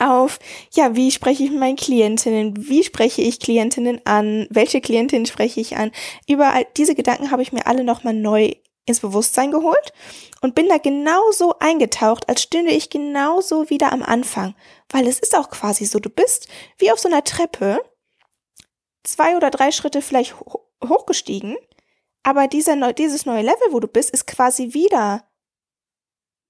auf, 0.00 0.40
ja, 0.72 0.96
wie 0.96 1.12
spreche 1.12 1.44
ich 1.44 1.50
mit 1.50 1.60
meinen 1.60 1.76
Klientinnen, 1.76 2.68
wie 2.68 2.82
spreche 2.82 3.22
ich 3.22 3.38
Klientinnen 3.38 4.00
an, 4.04 4.48
welche 4.50 4.80
Klientinnen 4.80 5.26
spreche 5.26 5.60
ich 5.60 5.76
an. 5.76 5.92
Überall 6.26 6.66
diese 6.76 6.96
Gedanken 6.96 7.30
habe 7.30 7.42
ich 7.42 7.52
mir 7.52 7.68
alle 7.68 7.84
nochmal 7.84 8.14
neu 8.14 8.52
ins 8.84 8.98
Bewusstsein 8.98 9.52
geholt 9.52 9.92
und 10.40 10.56
bin 10.56 10.68
da 10.68 10.78
genauso 10.78 11.54
eingetaucht, 11.60 12.28
als 12.28 12.42
stünde 12.42 12.72
ich 12.72 12.90
genauso 12.90 13.70
wieder 13.70 13.92
am 13.92 14.02
Anfang. 14.02 14.56
Weil 14.88 15.06
es 15.06 15.20
ist 15.20 15.36
auch 15.36 15.50
quasi 15.50 15.84
so, 15.84 16.00
du 16.00 16.10
bist 16.10 16.48
wie 16.78 16.90
auf 16.90 16.98
so 16.98 17.08
einer 17.08 17.22
Treppe, 17.22 17.80
zwei 19.04 19.36
oder 19.36 19.50
drei 19.50 19.70
Schritte 19.70 20.02
vielleicht 20.02 20.36
hochgestiegen, 20.82 21.56
aber 22.22 22.46
dieser, 22.48 22.92
dieses 22.92 23.26
neue 23.26 23.42
Level, 23.42 23.72
wo 23.72 23.80
du 23.80 23.88
bist, 23.88 24.10
ist 24.10 24.26
quasi 24.26 24.74
wieder 24.74 25.24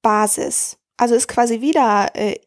Basis. 0.02 0.78
Also 0.97 1.14
ist 1.14 1.28
quasi 1.28 1.61
wieder 1.61 2.11
äh, 2.14 2.40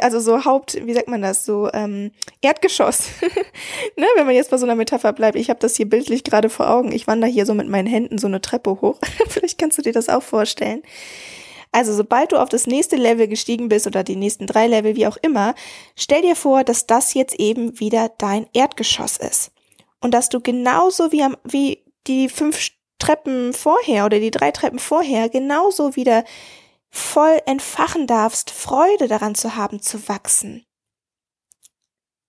also 0.00 0.20
so 0.20 0.44
Haupt, 0.44 0.86
wie 0.86 0.92
sagt 0.92 1.08
man 1.08 1.22
das, 1.22 1.44
so 1.44 1.70
ähm, 1.72 2.10
Erdgeschoss. 2.40 3.08
ne, 3.96 4.06
wenn 4.16 4.26
man 4.26 4.34
jetzt 4.34 4.50
bei 4.50 4.58
so 4.58 4.66
einer 4.66 4.74
Metapher 4.74 5.12
bleibt. 5.12 5.36
Ich 5.36 5.50
habe 5.50 5.60
das 5.60 5.76
hier 5.76 5.88
bildlich 5.88 6.24
gerade 6.24 6.50
vor 6.50 6.70
Augen. 6.70 6.92
Ich 6.92 7.06
wandere 7.06 7.30
hier 7.30 7.46
so 7.46 7.54
mit 7.54 7.68
meinen 7.68 7.86
Händen 7.86 8.18
so 8.18 8.26
eine 8.26 8.40
Treppe 8.40 8.80
hoch. 8.80 8.98
Vielleicht 9.28 9.58
kannst 9.58 9.78
du 9.78 9.82
dir 9.82 9.92
das 9.92 10.08
auch 10.08 10.22
vorstellen. 10.22 10.82
Also 11.72 11.94
sobald 11.94 12.32
du 12.32 12.36
auf 12.36 12.50
das 12.50 12.66
nächste 12.66 12.96
Level 12.96 13.26
gestiegen 13.26 13.68
bist 13.68 13.86
oder 13.86 14.04
die 14.04 14.16
nächsten 14.16 14.46
drei 14.46 14.66
Level, 14.66 14.94
wie 14.94 15.06
auch 15.06 15.16
immer, 15.16 15.54
stell 15.96 16.20
dir 16.20 16.36
vor, 16.36 16.64
dass 16.64 16.86
das 16.86 17.14
jetzt 17.14 17.34
eben 17.40 17.80
wieder 17.80 18.10
dein 18.18 18.46
Erdgeschoss 18.52 19.16
ist. 19.16 19.50
Und 20.00 20.12
dass 20.12 20.28
du 20.28 20.40
genauso 20.40 21.12
wie, 21.12 21.22
am, 21.22 21.36
wie 21.44 21.82
die 22.06 22.28
fünf 22.28 22.68
Treppen 22.98 23.54
vorher 23.54 24.04
oder 24.04 24.20
die 24.20 24.30
drei 24.30 24.50
Treppen 24.50 24.78
vorher 24.78 25.28
genauso 25.28 25.96
wieder 25.96 26.24
voll 26.90 27.40
entfachen 27.46 28.06
darfst, 28.06 28.50
Freude 28.50 29.08
daran 29.08 29.34
zu 29.34 29.56
haben, 29.56 29.80
zu 29.80 30.08
wachsen. 30.08 30.66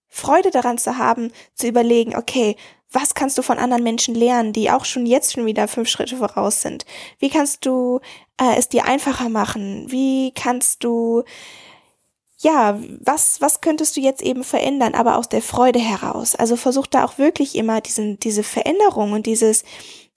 Freude 0.07 0.51
daran 0.51 0.77
zu 0.77 0.97
haben, 0.97 1.31
zu 1.53 1.67
überlegen, 1.67 2.15
okay, 2.15 2.55
was 2.93 3.15
kannst 3.15 3.37
du 3.37 3.41
von 3.41 3.57
anderen 3.57 3.83
Menschen 3.83 4.15
lernen, 4.15 4.53
die 4.53 4.69
auch 4.69 4.85
schon 4.85 5.05
jetzt 5.05 5.33
schon 5.33 5.45
wieder 5.45 5.67
fünf 5.67 5.89
Schritte 5.89 6.17
voraus 6.17 6.61
sind? 6.61 6.85
Wie 7.19 7.29
kannst 7.29 7.65
du 7.65 7.99
äh, 8.39 8.55
es 8.57 8.69
dir 8.69 8.85
einfacher 8.85 9.29
machen? 9.29 9.85
Wie 9.89 10.31
kannst 10.33 10.83
du, 10.83 11.23
ja, 12.37 12.79
was, 13.01 13.41
was 13.41 13.61
könntest 13.61 13.97
du 13.97 14.01
jetzt 14.01 14.21
eben 14.21 14.43
verändern, 14.43 14.93
aber 14.93 15.17
aus 15.17 15.27
der 15.27 15.41
Freude 15.41 15.79
heraus? 15.79 16.35
Also 16.35 16.55
versuch 16.55 16.87
da 16.87 17.03
auch 17.03 17.17
wirklich 17.17 17.55
immer 17.55 17.81
diesen, 17.81 18.19
diese 18.19 18.43
Veränderung 18.43 19.13
und 19.13 19.25
dieses, 19.25 19.63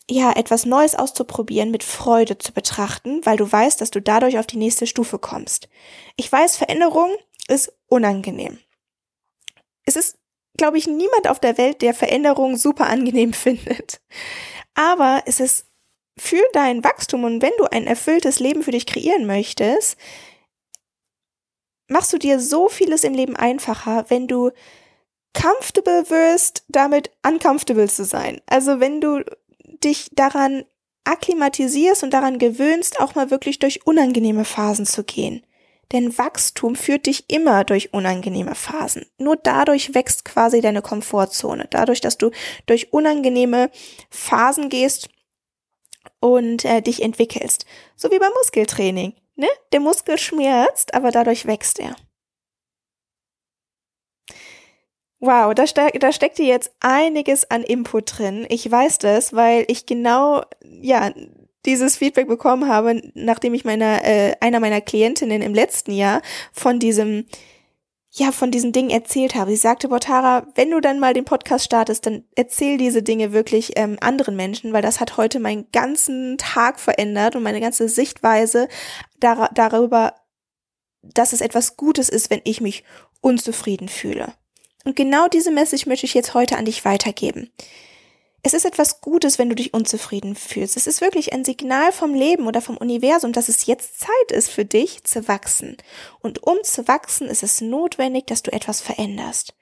ja, 0.09 0.33
etwas 0.33 0.67
Neues 0.67 0.95
auszuprobieren, 0.95 1.71
mit 1.71 1.83
Freude 1.83 2.39
zu 2.39 2.53
betrachten, 2.53 3.25
weil 3.25 3.37
du 3.37 3.51
weißt, 3.51 3.81
dass 3.81 3.91
du 3.91 4.01
dadurch 4.01 4.39
auf 4.39 4.47
die 4.47 4.59
nächste 4.59 4.87
Stufe 4.87 5.19
kommst. 5.19 5.69
Ich 6.17 6.31
weiß, 6.31 6.57
Veränderung 6.57 7.11
ist 7.49 7.73
unangenehm. 7.89 8.59
Es 9.85 9.97
ist, 9.97 10.19
glaube 10.57 10.79
ich, 10.79 10.87
niemand 10.87 11.29
auf 11.29 11.41
der 11.41 11.59
Welt, 11.59 11.83
der 11.83 11.95
Veränderung 11.95 12.57
super 12.57 12.87
angenehm 12.87 13.33
findet. 13.35 14.01
Aber 14.75 15.23
es 15.27 15.41
ist 15.41 15.67
für 16.19 16.43
dein 16.53 16.83
Wachstum 16.83 17.25
und 17.25 17.43
wenn 17.43 17.53
du 17.59 17.65
ein 17.65 17.87
erfülltes 17.87 18.41
Leben 18.41 18.63
für 18.63 18.71
dich 18.71 18.87
kreieren 18.87 19.27
möchtest, 19.27 19.99
machst 21.89 22.13
du 22.13 22.19
dir 22.19 22.41
so 22.41 22.69
vieles 22.69 23.05
im 23.05 23.15
Leben 23.15 23.37
einfacher, 23.37 24.07
wenn 24.09 24.27
du 24.27 24.51
comfortable 25.35 26.09
wirst, 26.09 26.65
damit 26.69 27.11
uncomfortable 27.27 27.89
zu 27.89 28.05
sein. 28.05 28.41
Also 28.47 28.81
wenn 28.81 29.01
du 29.01 29.23
dich 29.85 30.09
daran 30.13 30.65
akklimatisierst 31.05 32.03
und 32.03 32.11
daran 32.11 32.39
gewöhnst, 32.39 33.01
auch 33.01 33.15
mal 33.15 33.31
wirklich 33.31 33.59
durch 33.59 33.87
unangenehme 33.87 34.45
Phasen 34.45 34.87
zu 34.87 35.05
gehen. 35.05 35.46
Denn 35.93 36.17
Wachstum 36.19 36.75
führt 36.75 37.07
dich 37.07 37.31
immer 37.31 37.65
durch 37.65 37.93
unangenehme 37.93 38.55
Phasen. 38.55 39.07
Nur 39.19 39.37
dadurch 39.37 39.95
wächst 39.95 40.25
quasi 40.25 40.61
deine 40.61 40.83
Komfortzone. 40.83 41.69
Dadurch, 41.71 42.01
dass 42.01 42.19
du 42.19 42.31
durch 42.67 42.93
unangenehme 42.93 43.71
Phasen 44.11 44.69
gehst 44.69 45.09
und 46.21 46.65
äh, 46.65 46.83
dich 46.83 47.03
entwickelst. 47.03 47.67
So 47.95 48.11
wie 48.11 48.19
beim 48.19 48.33
Muskeltraining. 48.33 49.15
Ne? 49.37 49.49
Der 49.73 49.81
Muskel 49.81 50.19
schmerzt, 50.19 50.95
aber 50.95 51.11
dadurch 51.11 51.47
wächst 51.47 51.79
er. 51.79 51.95
Wow, 55.19 55.55
da, 55.55 55.67
ste 55.67 55.91
da 55.99 56.13
steckt 56.13 56.39
jetzt 56.39 56.73
einiges 56.81 57.51
an 57.51 57.63
Input 57.63 58.19
drin. 58.19 58.47
Ich 58.51 58.71
weiß 58.71 58.99
das, 58.99 59.33
weil 59.33 59.65
ich 59.69 59.87
genau, 59.87 60.43
ja, 60.63 61.11
dieses 61.67 61.97
Feedback 61.97 62.29
bekommen 62.29 62.69
habe, 62.69 63.03
nachdem 63.15 63.55
ich 63.55 63.65
meiner, 63.65 64.05
äh, 64.05 64.35
einer 64.41 64.61
meiner 64.61 64.81
Klientinnen 64.81 65.43
im 65.43 65.55
letzten 65.55 65.93
Jahr 65.93 66.23
von 66.53 66.79
diesem, 66.79 67.27
ja, 68.11 68.33
von 68.33 68.51
diesen 68.51 68.73
Dingen 68.73 68.91
erzählt 68.91 69.35
habe. 69.35 69.51
Sie 69.51 69.57
sagte, 69.57 69.89
Botara, 69.89 70.47
wenn 70.55 70.71
du 70.71 70.81
dann 70.81 71.01
mal 71.01 71.13
den 71.13 71.27
Podcast 71.27 71.67
startest, 71.67 72.07
dann 72.07 72.25
erzähl 72.35 72.79
diese 72.79 73.03
Dinge 73.03 73.33
wirklich 73.33 73.73
ähm, 73.77 73.99
anderen 74.01 74.37
Menschen, 74.37 74.73
weil 74.73 74.83
das 74.83 75.01
hat 75.01 75.19
heute 75.19 75.41
meinen 75.41 75.71
ganzen 75.73 76.39
Tag 76.39 76.81
verändert 76.81 77.37
und 77.37 77.43
meine 77.43 77.61
ganze 77.61 77.89
Sichtweise 77.89 78.69
dar 79.21 79.51
darüber, 79.53 80.15
dass 81.03 81.33
es 81.33 81.41
etwas 81.41 81.77
Gutes 81.77 82.09
ist, 82.09 82.31
wenn 82.31 82.41
ich 82.45 82.61
mich 82.61 82.85
unzufrieden 83.21 83.89
fühle. 83.89 84.33
Und 84.85 84.95
genau 84.95 85.29
diese 85.29 85.51
Message 85.51 85.87
möchte 85.87 86.07
ich 86.07 86.15
jetzt 86.15 86.33
heute 86.35 86.57
an 86.57 86.65
dich 86.65 86.85
weitergeben. 86.85 87.51
Es 88.43 88.55
ist 88.55 88.65
etwas 88.65 89.01
Gutes, 89.01 89.39
wenn 89.39 89.49
du 89.49 89.57
dich 89.57 89.75
unzufrieden 89.75 90.37
fühlst. 90.37 90.77
Es 90.77 90.87
ist 90.87 91.01
wirklich 91.01 91.33
ein 91.33 91.45
Signal 91.45 91.91
vom 91.91 92.15
Leben 92.15 92.47
oder 92.47 92.61
vom 92.61 92.77
Universum, 92.77 93.33
dass 93.33 93.49
es 93.49 93.67
jetzt 93.67 93.99
Zeit 94.01 94.31
ist 94.31 94.51
für 94.51 94.65
dich 94.65 95.03
zu 95.05 95.27
wachsen. 95.27 95.77
Und 96.21 96.45
um 96.45 96.57
zu 96.63 96.87
wachsen, 96.87 97.29
ist 97.29 97.43
es 97.43 97.61
notwendig, 97.61 98.27
dass 98.27 98.43
du 98.43 98.53
etwas 98.53 98.81
veränderst. 98.81 99.55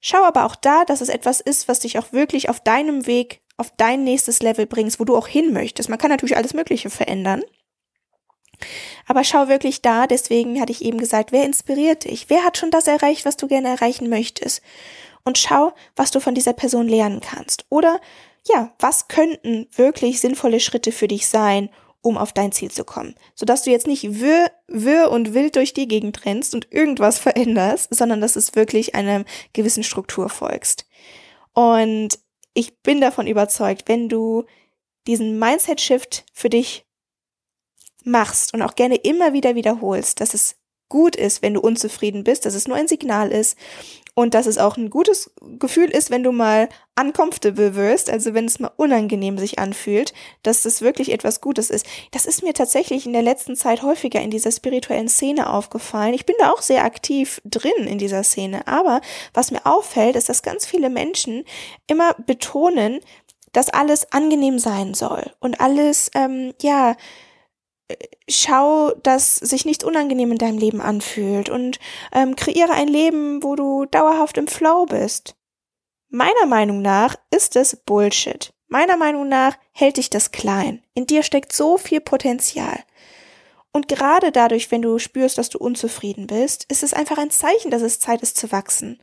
Schau 0.00 0.22
aber 0.22 0.44
auch 0.44 0.54
da, 0.54 0.84
dass 0.84 1.00
es 1.00 1.08
etwas 1.08 1.40
ist, 1.40 1.66
was 1.66 1.80
dich 1.80 1.98
auch 1.98 2.12
wirklich 2.12 2.48
auf 2.50 2.60
deinem 2.60 3.06
Weg, 3.06 3.40
auf 3.56 3.72
dein 3.76 4.04
nächstes 4.04 4.42
Level 4.42 4.66
bringst, 4.66 5.00
wo 5.00 5.04
du 5.04 5.16
auch 5.16 5.26
hin 5.26 5.52
möchtest. 5.52 5.88
Man 5.88 5.98
kann 5.98 6.10
natürlich 6.10 6.36
alles 6.36 6.54
Mögliche 6.54 6.90
verändern. 6.90 7.42
Aber 9.06 9.24
schau 9.24 9.48
wirklich 9.48 9.82
da, 9.82 10.06
deswegen 10.06 10.60
hatte 10.60 10.72
ich 10.72 10.84
eben 10.84 10.98
gesagt, 10.98 11.32
wer 11.32 11.44
inspiriert 11.44 12.04
dich? 12.04 12.28
Wer 12.28 12.44
hat 12.44 12.58
schon 12.58 12.70
das 12.70 12.86
erreicht, 12.86 13.24
was 13.24 13.36
du 13.36 13.48
gerne 13.48 13.68
erreichen 13.68 14.08
möchtest? 14.08 14.62
Und 15.24 15.38
schau, 15.38 15.72
was 15.96 16.10
du 16.10 16.20
von 16.20 16.34
dieser 16.34 16.52
Person 16.52 16.86
lernen 16.86 17.20
kannst. 17.20 17.64
Oder 17.70 18.00
ja, 18.46 18.74
was 18.78 19.08
könnten 19.08 19.66
wirklich 19.74 20.20
sinnvolle 20.20 20.60
Schritte 20.60 20.92
für 20.92 21.08
dich 21.08 21.26
sein, 21.26 21.70
um 22.02 22.18
auf 22.18 22.34
dein 22.34 22.52
Ziel 22.52 22.70
zu 22.70 22.84
kommen. 22.84 23.14
Sodass 23.34 23.62
du 23.62 23.70
jetzt 23.70 23.86
nicht 23.86 24.20
wirr, 24.20 24.50
wirr 24.68 25.10
und 25.10 25.32
wild 25.32 25.56
durch 25.56 25.72
die 25.72 25.88
Gegend 25.88 26.26
rennst 26.26 26.54
und 26.54 26.70
irgendwas 26.70 27.18
veränderst, 27.20 27.94
sondern 27.94 28.20
dass 28.20 28.36
es 28.36 28.54
wirklich 28.54 28.94
einer 28.94 29.24
gewissen 29.54 29.82
Struktur 29.82 30.28
folgst. 30.28 30.86
Und 31.54 32.18
ich 32.52 32.78
bin 32.82 33.00
davon 33.00 33.26
überzeugt, 33.26 33.84
wenn 33.86 34.08
du 34.08 34.44
diesen 35.06 35.38
Mindset-Shift 35.38 36.24
für 36.32 36.50
dich 36.50 36.84
machst 38.04 38.52
und 38.52 38.62
auch 38.62 38.74
gerne 38.74 38.96
immer 38.96 39.32
wieder 39.32 39.54
wiederholst, 39.54 40.20
dass 40.20 40.34
es 40.34 40.56
gut 40.88 41.16
ist, 41.16 41.42
wenn 41.42 41.54
du 41.54 41.60
unzufrieden 41.60 42.24
bist, 42.24 42.46
dass 42.46 42.54
es 42.54 42.68
nur 42.68 42.76
ein 42.76 42.88
Signal 42.88 43.30
ist 43.30 43.56
und 44.14 44.34
dass 44.34 44.46
es 44.46 44.58
auch 44.58 44.76
ein 44.76 44.90
gutes 44.90 45.32
Gefühl 45.58 45.90
ist, 45.90 46.10
wenn 46.10 46.22
du 46.22 46.30
mal 46.30 46.68
uncomfortable 46.98 47.74
wirst, 47.74 48.08
also 48.08 48.32
wenn 48.32 48.44
es 48.44 48.60
mal 48.60 48.70
unangenehm 48.76 49.38
sich 49.38 49.58
anfühlt, 49.58 50.14
dass 50.44 50.62
das 50.62 50.82
wirklich 50.82 51.10
etwas 51.10 51.40
Gutes 51.40 51.68
ist. 51.68 51.84
Das 52.12 52.24
ist 52.24 52.44
mir 52.44 52.54
tatsächlich 52.54 53.06
in 53.06 53.12
der 53.12 53.22
letzten 53.22 53.56
Zeit 53.56 53.82
häufiger 53.82 54.20
in 54.20 54.30
dieser 54.30 54.52
spirituellen 54.52 55.08
Szene 55.08 55.52
aufgefallen. 55.52 56.14
Ich 56.14 56.26
bin 56.26 56.36
da 56.38 56.52
auch 56.52 56.62
sehr 56.62 56.84
aktiv 56.84 57.40
drin 57.44 57.88
in 57.88 57.98
dieser 57.98 58.22
Szene, 58.22 58.66
aber 58.68 59.00
was 59.32 59.50
mir 59.50 59.66
auffällt, 59.66 60.14
ist, 60.14 60.28
dass 60.28 60.42
ganz 60.42 60.64
viele 60.64 60.90
Menschen 60.90 61.44
immer 61.88 62.14
betonen, 62.24 63.00
dass 63.52 63.70
alles 63.70 64.12
angenehm 64.12 64.58
sein 64.58 64.94
soll 64.94 65.32
und 65.40 65.60
alles, 65.60 66.10
ähm, 66.14 66.52
ja, 66.60 66.96
schau, 68.28 68.92
dass 69.02 69.36
sich 69.36 69.64
nichts 69.64 69.84
unangenehm 69.84 70.32
in 70.32 70.38
deinem 70.38 70.58
Leben 70.58 70.80
anfühlt 70.80 71.48
und 71.48 71.78
ähm, 72.12 72.36
kreiere 72.36 72.72
ein 72.72 72.88
Leben, 72.88 73.42
wo 73.42 73.56
du 73.56 73.84
dauerhaft 73.86 74.38
im 74.38 74.46
Flow 74.46 74.86
bist. 74.86 75.36
Meiner 76.08 76.46
Meinung 76.46 76.82
nach 76.82 77.16
ist 77.30 77.56
es 77.56 77.76
Bullshit. 77.76 78.52
Meiner 78.68 78.96
Meinung 78.96 79.28
nach 79.28 79.56
hält 79.72 79.96
dich 79.96 80.10
das 80.10 80.30
klein. 80.30 80.82
In 80.94 81.06
dir 81.06 81.22
steckt 81.22 81.52
so 81.52 81.76
viel 81.76 82.00
Potenzial. 82.00 82.80
Und 83.72 83.88
gerade 83.88 84.30
dadurch, 84.30 84.70
wenn 84.70 84.82
du 84.82 84.98
spürst, 84.98 85.36
dass 85.36 85.48
du 85.48 85.58
unzufrieden 85.58 86.28
bist, 86.28 86.64
ist 86.70 86.82
es 86.82 86.94
einfach 86.94 87.18
ein 87.18 87.30
Zeichen, 87.30 87.70
dass 87.70 87.82
es 87.82 87.98
Zeit 87.98 88.22
ist 88.22 88.36
zu 88.36 88.52
wachsen. 88.52 89.00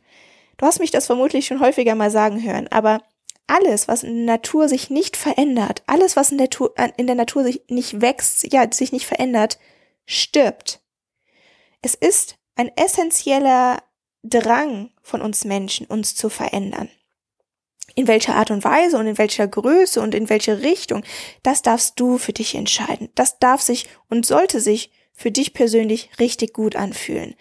Du 0.56 0.66
hast 0.66 0.78
mich 0.78 0.90
das 0.90 1.06
vermutlich 1.06 1.46
schon 1.46 1.60
häufiger 1.60 1.94
mal 1.94 2.10
sagen 2.10 2.42
hören, 2.42 2.68
aber 2.68 3.02
alles, 3.46 3.88
was 3.88 4.02
in 4.02 4.26
der 4.26 4.36
Natur 4.36 4.68
sich 4.68 4.90
nicht 4.90 5.16
verändert, 5.16 5.82
alles, 5.86 6.16
was 6.16 6.32
in 6.32 6.38
der, 6.38 6.48
äh, 6.76 6.90
in 6.96 7.06
der 7.06 7.16
Natur 7.16 7.44
sich 7.44 7.62
nicht 7.68 8.00
wächst, 8.00 8.52
ja, 8.52 8.70
sich 8.70 8.92
nicht 8.92 9.06
verändert, 9.06 9.58
stirbt. 10.06 10.80
Es 11.82 11.94
ist 11.94 12.36
ein 12.54 12.70
essentieller 12.76 13.82
Drang 14.22 14.90
von 15.02 15.20
uns 15.20 15.44
Menschen, 15.44 15.86
uns 15.86 16.14
zu 16.14 16.28
verändern. 16.28 16.88
In 17.94 18.06
welcher 18.06 18.36
Art 18.36 18.50
und 18.50 18.64
Weise 18.64 18.96
und 18.96 19.06
in 19.06 19.18
welcher 19.18 19.46
Größe 19.46 20.00
und 20.00 20.14
in 20.14 20.28
welche 20.30 20.62
Richtung, 20.62 21.04
das 21.42 21.60
darfst 21.60 21.98
du 22.00 22.16
für 22.16 22.32
dich 22.32 22.54
entscheiden. 22.54 23.10
Das 23.14 23.38
darf 23.38 23.60
sich 23.60 23.88
und 24.08 24.24
sollte 24.24 24.60
sich 24.60 24.90
für 25.12 25.30
dich 25.30 25.52
persönlich 25.52 26.10
richtig 26.18 26.54
gut 26.54 26.76
anfühlen. 26.76 27.34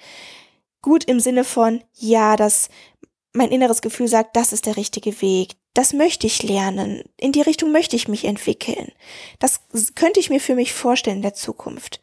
Gut 0.81 1.05
im 1.05 1.20
Sinne 1.20 1.43
von, 1.43 1.84
ja, 1.93 2.36
das, 2.36 2.70
mein 3.34 3.51
inneres 3.51 3.81
Gefühl 3.81 4.08
sagt, 4.08 4.36
das 4.36 4.51
ist 4.51 4.65
der 4.65 4.75
richtige 4.75 5.22
Weg, 5.22 5.55
das 5.74 5.94
möchte 5.94 6.28
ich 6.28 6.44
lernen, 6.44 7.04
in 7.18 7.32
die 7.32 7.42
Richtung 7.42 7.72
möchte 7.72 7.96
ich 7.96 8.08
mich 8.08 8.25
entwickeln. 8.25 8.92
Das 9.40 9.62
könnte 9.96 10.20
ich 10.20 10.30
mir 10.30 10.42
für 10.42 10.56
mich 10.56 10.74
vorstellen 10.74 11.18
in 11.18 11.22
der 11.22 11.34
Zukunft. 11.34 12.01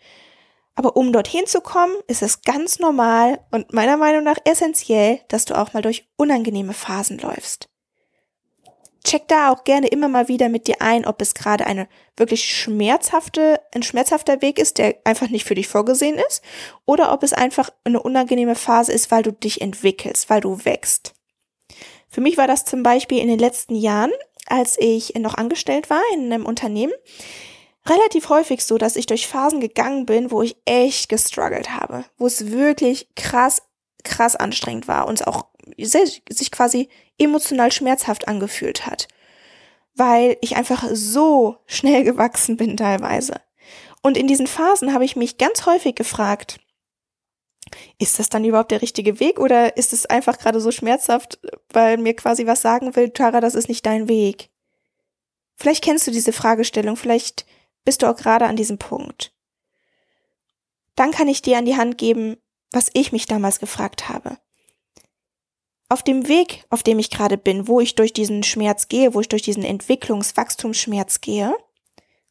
Aber 0.75 0.97
um 0.97 1.13
dorthin 1.13 1.47
zu 1.47 1.61
kommen, 1.61 1.97
ist 2.07 2.23
es 2.23 2.43
ganz 2.43 2.79
normal 2.79 3.41
und 3.51 3.73
meiner 3.73 3.97
Meinung 3.97 4.23
nach 4.23 4.39
essentiell, 4.45 5.21
dass 5.29 5.45
du 5.45 5.59
auch 5.59 5.73
mal 5.73 5.83
durch 5.83 6.09
unangenehme 6.17 6.73
Phasen 6.73 7.19
läufst. 7.19 7.69
Check 9.05 9.27
da 9.27 9.51
auch 9.51 9.65
gerne 9.65 9.89
immer 9.89 10.09
mal 10.09 10.29
wieder 10.29 10.49
mit 10.49 10.67
dir 10.67 10.77
ein, 10.81 11.05
ob 11.05 11.21
es 11.21 11.35
gerade 11.35 11.67
eine 11.67 11.89
wirklich 12.17 12.45
schmerzhafte, 12.45 13.61
ein 13.75 13.83
schmerzhafter 13.83 14.41
Weg 14.41 14.59
ist, 14.59 14.79
der 14.79 14.97
einfach 15.05 15.29
nicht 15.29 15.47
für 15.47 15.55
dich 15.55 15.67
vorgesehen 15.67 16.17
ist, 16.29 16.43
oder 16.85 17.13
ob 17.13 17.23
es 17.23 17.33
einfach 17.33 17.71
eine 17.85 18.03
unangenehme 18.03 18.55
Phase 18.55 18.93
ist, 18.93 19.11
weil 19.11 19.23
du 19.23 19.33
dich 19.33 19.61
entwickelst, 19.61 20.31
weil 20.31 20.41
du 20.41 20.65
wächst. 20.65 21.15
Für 22.09 22.21
mich 22.21 22.37
war 22.37 22.47
das 22.47 22.65
zum 22.65 22.83
Beispiel 22.83 23.19
in 23.19 23.29
den 23.29 23.39
letzten 23.39 23.75
Jahren, 23.75 24.13
als 24.47 24.77
ich 24.79 25.15
noch 25.17 25.35
angestellt 25.35 25.91
war 25.91 26.03
in 26.15 26.33
einem 26.33 26.47
Unternehmen, 26.47 26.93
relativ 27.87 28.29
häufig 28.29 28.65
so, 28.65 28.79
dass 28.79 28.97
ich 28.97 29.07
durch 29.07 29.27
Phasen 29.27 29.61
gegangen 29.61 30.07
bin, 30.07 30.31
wo 30.31 30.43
ich 30.43 30.57
echt 30.65 31.09
gestruggelt 31.09 31.71
habe, 31.71 32.05
wo 32.17 32.27
es 32.27 32.51
wirklich 32.51 33.09
krass, 33.15 33.63
krass 34.05 34.37
anstrengend 34.37 34.89
war 34.89 35.07
und 35.07 35.21
es 35.21 35.27
auch 35.27 35.47
sich 35.77 36.51
quasi 36.51 36.89
emotional 37.19 37.73
schmerzhaft 37.73 38.29
angefühlt 38.29 38.87
hat, 38.87 39.09
weil 39.95 40.39
ich 40.41 40.57
einfach 40.57 40.85
so 40.93 41.57
schnell 41.67 42.05
gewachsen 42.05 42.57
bin 42.57 42.77
teilweise. 42.77 43.41
Und 44.03 44.17
in 44.17 44.29
diesen 44.29 44.47
Phasen 44.47 44.95
habe 44.95 45.05
ich 45.05 45.17
mich 45.17 45.39
ganz 45.39 45.67
häufig 45.67 45.95
gefragt, 45.95 46.61
ist 47.99 48.19
das 48.19 48.29
dann 48.29 48.45
überhaupt 48.45 48.71
der 48.71 48.83
richtige 48.83 49.21
Weg 49.21 49.39
oder 49.39 49.77
ist 49.77 49.93
es 49.93 50.07
einfach 50.07 50.39
gerade 50.39 50.61
so 50.61 50.71
schmerzhaft, 50.71 51.39
weil 51.73 51.97
mir 51.97 52.15
quasi 52.15 52.47
was 52.47 52.63
sagen 52.63 52.97
will, 52.97 53.11
Tara, 53.11 53.41
das 53.41 53.55
ist 53.55 53.69
nicht 53.69 53.87
dein 53.87 54.09
Weg? 54.09 54.51
Vielleicht 55.57 55.83
kennst 55.83 56.07
du 56.07 56.11
diese 56.11 56.33
Fragestellung, 56.33 56.97
vielleicht 56.97 57.47
bist 57.85 58.03
du 58.03 58.07
auch 58.07 58.17
gerade 58.17 58.47
an 58.47 58.57
diesem 58.57 58.79
Punkt. 58.79 59.33
Dann 60.95 61.11
kann 61.11 61.29
ich 61.29 61.43
dir 61.43 61.59
an 61.59 61.65
die 61.65 61.77
Hand 61.77 61.99
geben, 61.99 62.37
was 62.73 62.91
ich 62.93 63.13
mich 63.13 63.27
damals 63.27 63.61
gefragt 63.61 64.09
habe. 64.09 64.39
Auf 65.89 66.03
dem 66.03 66.29
Weg, 66.29 66.65
auf 66.69 66.83
dem 66.83 66.99
ich 66.99 67.11
gerade 67.11 67.39
bin, 67.39 67.67
wo 67.67 67.81
ich 67.81 67.95
durch 67.95 68.13
diesen 68.13 68.43
Schmerz 68.43 68.89
gehe, 68.89 69.15
wo 69.15 69.21
ich 69.21 69.29
durch 69.29 69.43
diesen 69.43 69.65
Entwicklungswachstumsschmerz 69.65 71.21
gehe, 71.21 71.57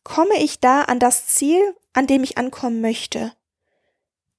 komme 0.04 0.38
ich 0.38 0.60
da 0.60 0.84
an 0.84 1.00
das 1.00 1.28
Ziel, 1.28 1.76
an 1.94 2.08
dem 2.08 2.24
ich 2.24 2.38
ankommen 2.38 2.82
möchte? 2.82 3.34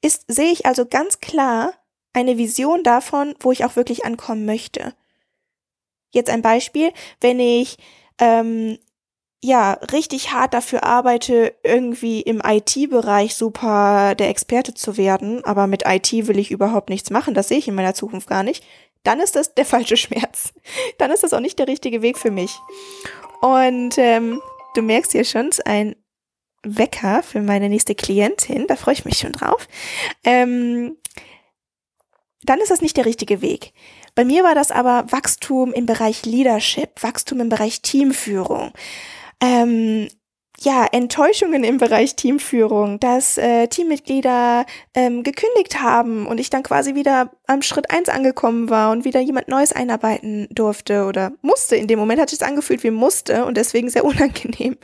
Ist, 0.01 0.25
sehe 0.29 0.53
ich 0.53 0.67
also 0.67 0.87
ganz 0.87 1.21
klar 1.21 1.73
eine 2.13 2.39
Vision 2.39 2.83
davon, 2.83 3.35
wo 3.41 3.53
ich 3.53 3.65
auch 3.65 3.77
wirklich 3.77 4.05
ankommen 4.05 4.45
möchte. 4.45 4.95
Jetzt 6.13 6.31
ein 6.31 6.43
Beispiel, 6.43 6.93
wenn 7.21 7.39
ich 7.39 7.77
ähm, 8.19 8.79
ja 9.43 9.73
richtig 9.93 10.33
hart 10.33 10.55
dafür 10.55 10.85
arbeite, 10.85 11.55
irgendwie 11.63 12.21
im 12.21 12.43
IT-Bereich 12.45 13.35
super 13.35 14.15
der 14.15 14.31
Experte 14.31 14.75
zu 14.75 14.97
werden, 14.97 15.45
aber 15.45 15.67
mit 15.67 15.85
IT 15.87 16.11
will 16.27 16.39
ich 16.39 16.51
überhaupt 16.51 16.91
nichts 16.91 17.11
machen, 17.11 17.35
das 17.35 17.49
sehe 17.49 17.59
ich 17.59 17.69
in 17.69 17.75
meiner 17.75 17.95
Zukunft 17.95 18.29
gar 18.29 18.43
nicht, 18.43 18.65
dann 19.05 19.21
ist 19.21 19.37
das 19.37 19.55
der 19.55 19.65
falsche 19.65 19.97
Schmerz. 19.97 20.53
Dann 20.99 21.11
ist 21.11 21.23
das 21.23 21.33
auch 21.33 21.41
nicht 21.41 21.59
der 21.59 21.69
richtige 21.69 22.03
Weg 22.03 22.19
für 22.19 22.31
mich. 22.31 22.59
Und 23.41 23.97
ähm, 23.99 24.41
du 24.75 24.83
merkst 24.83 25.15
ja 25.15 25.25
schon, 25.25 25.51
ein 25.65 25.95
Wecker 26.63 27.23
für 27.23 27.41
meine 27.41 27.69
nächste 27.69 27.95
Klientin. 27.95 28.67
Da 28.67 28.77
freue 28.77 28.95
ich 28.95 29.05
mich 29.05 29.19
schon 29.19 29.33
drauf. 29.33 29.69
Ähm, 30.25 30.97
dann 32.43 32.61
ist 32.61 32.71
das 32.71 32.81
nicht 32.81 32.97
der 32.97 33.07
richtige 33.07 33.43
Weg. 33.43 33.73
Bei 34.15 34.25
mir 34.25 34.43
war 34.43 34.55
das 34.55 34.71
aber 34.71 35.07
Wachstum 35.11 35.73
im 35.73 35.87
Bereich 35.87 36.25
Leadership, 36.25 37.03
Wachstum 37.03 37.41
im 37.41 37.49
Bereich 37.49 37.83
Teamführung. 37.83 38.73
Ähm, 39.41 40.09
ja, 40.61 40.87
Enttäuschungen 40.91 41.63
im 41.63 41.79
Bereich 41.79 42.17
Teamführung, 42.17 42.99
dass 42.99 43.39
äh, 43.39 43.69
Teammitglieder 43.69 44.67
ähm, 44.95 45.23
gekündigt 45.23 45.81
haben 45.81 46.27
und 46.27 46.39
ich 46.39 46.51
dann 46.51 46.65
quasi 46.65 46.97
wieder 46.97 47.31
am 47.47 47.63
Schritt 47.63 47.91
eins 47.91 48.09
angekommen 48.09 48.69
war 48.69 48.91
und 48.91 49.05
wieder 49.05 49.21
jemand 49.21 49.49
Neues 49.49 49.73
einarbeiten 49.73 50.49
durfte 50.51 51.05
oder 51.05 51.33
musste. 51.43 51.77
In 51.77 51.87
dem 51.87 51.99
Moment 51.99 52.21
hat 52.21 52.33
es 52.33 52.43
angefühlt 52.43 52.83
wie 52.83 52.91
musste 52.91 53.45
und 53.45 53.57
deswegen 53.57 53.89
sehr 53.89 54.05
unangenehm. 54.05 54.77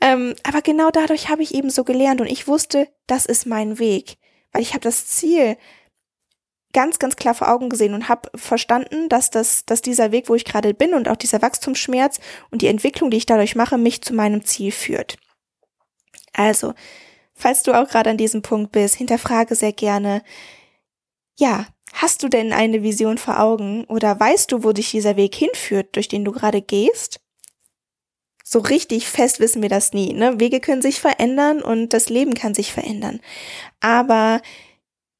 Ähm, 0.00 0.34
aber 0.42 0.60
genau 0.60 0.90
dadurch 0.90 1.28
habe 1.28 1.42
ich 1.42 1.54
eben 1.54 1.70
so 1.70 1.84
gelernt 1.84 2.20
und 2.20 2.26
ich 2.26 2.48
wusste, 2.48 2.88
das 3.06 3.26
ist 3.26 3.46
mein 3.46 3.78
Weg, 3.78 4.16
weil 4.52 4.62
ich 4.62 4.70
habe 4.70 4.80
das 4.80 5.06
Ziel 5.06 5.56
ganz, 6.72 6.98
ganz 6.98 7.16
klar 7.16 7.34
vor 7.34 7.50
Augen 7.50 7.68
gesehen 7.68 7.94
und 7.94 8.08
habe 8.08 8.30
verstanden, 8.34 9.08
dass, 9.08 9.30
das, 9.30 9.64
dass 9.64 9.82
dieser 9.82 10.12
Weg, 10.12 10.28
wo 10.28 10.34
ich 10.34 10.44
gerade 10.44 10.74
bin 10.74 10.94
und 10.94 11.08
auch 11.08 11.16
dieser 11.16 11.42
Wachstumsschmerz 11.42 12.20
und 12.50 12.62
die 12.62 12.66
Entwicklung, 12.66 13.10
die 13.10 13.16
ich 13.16 13.26
dadurch 13.26 13.56
mache, 13.56 13.78
mich 13.78 14.02
zu 14.02 14.14
meinem 14.14 14.44
Ziel 14.44 14.72
führt. 14.72 15.16
Also, 16.32 16.74
falls 17.34 17.62
du 17.62 17.72
auch 17.72 17.88
gerade 17.88 18.10
an 18.10 18.18
diesem 18.18 18.42
Punkt 18.42 18.72
bist, 18.72 18.96
hinterfrage 18.96 19.54
sehr 19.54 19.72
gerne, 19.72 20.22
ja, 21.38 21.66
hast 21.92 22.22
du 22.22 22.28
denn 22.28 22.52
eine 22.52 22.82
Vision 22.82 23.18
vor 23.18 23.40
Augen 23.40 23.84
oder 23.84 24.18
weißt 24.18 24.52
du, 24.52 24.62
wo 24.62 24.72
dich 24.72 24.90
dieser 24.90 25.16
Weg 25.16 25.34
hinführt, 25.34 25.96
durch 25.96 26.08
den 26.08 26.24
du 26.24 26.32
gerade 26.32 26.60
gehst? 26.60 27.20
So 28.44 28.60
richtig 28.60 29.08
fest 29.08 29.40
wissen 29.40 29.60
wir 29.62 29.68
das 29.68 29.92
nie. 29.92 30.12
Ne? 30.12 30.38
Wege 30.38 30.60
können 30.60 30.82
sich 30.82 31.00
verändern 31.00 31.62
und 31.62 31.92
das 31.92 32.08
Leben 32.08 32.34
kann 32.34 32.54
sich 32.54 32.72
verändern. 32.72 33.20
Aber 33.80 34.40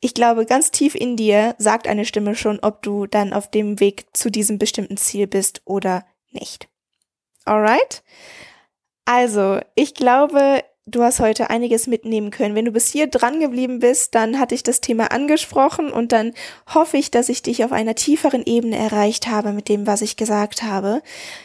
ich 0.07 0.15
glaube, 0.15 0.47
ganz 0.47 0.71
tief 0.71 0.95
in 0.95 1.17
dir 1.17 1.57
sagt 1.59 1.89
eine 1.89 2.05
Stimme 2.05 2.37
schon, 2.37 2.61
ob 2.61 2.81
du 2.81 3.09
dann 3.09 3.33
auf 3.33 3.51
dem 3.51 3.81
Weg 3.81 4.07
zu 4.13 4.31
diesem 4.31 4.57
bestimmten 4.57 4.97
Ziel 4.97 5.27
bist 5.27 5.63
oder 5.65 6.07
nicht. 6.31 6.69
Alright? 7.45 8.05
Also, 9.05 9.59
ich 9.75 9.95
glaube, 9.95 10.63
du 10.87 11.03
hast 11.03 11.19
heute 11.19 11.51
einiges 11.51 11.89
mitnehmen 11.89 12.31
können. 12.31 12.55
Wenn 12.55 12.65
du 12.65 12.71
bis 12.71 12.91
hier 12.91 13.09
dran 13.09 13.41
geblieben 13.41 13.81
bist, 13.81 14.15
dann 14.15 14.39
hatte 14.39 14.55
ich 14.55 14.63
das 14.63 14.81
Thema 14.81 15.11
angesprochen 15.11 15.91
und 15.91 16.13
dann 16.13 16.33
hoffe 16.73 16.97
ich, 16.97 17.11
dass 17.11 17.29
ich 17.29 17.43
dich 17.43 17.65
auf 17.65 17.73
einer 17.73 17.97
tieferen 17.97 18.45
Ebene 18.47 18.77
erreicht 18.77 19.27
habe 19.27 19.53
mit 19.53 19.69
dem, 19.69 19.87
was 19.87 20.01
ich 20.01 20.17
gesagt 20.17 20.63
habe. 20.63 21.03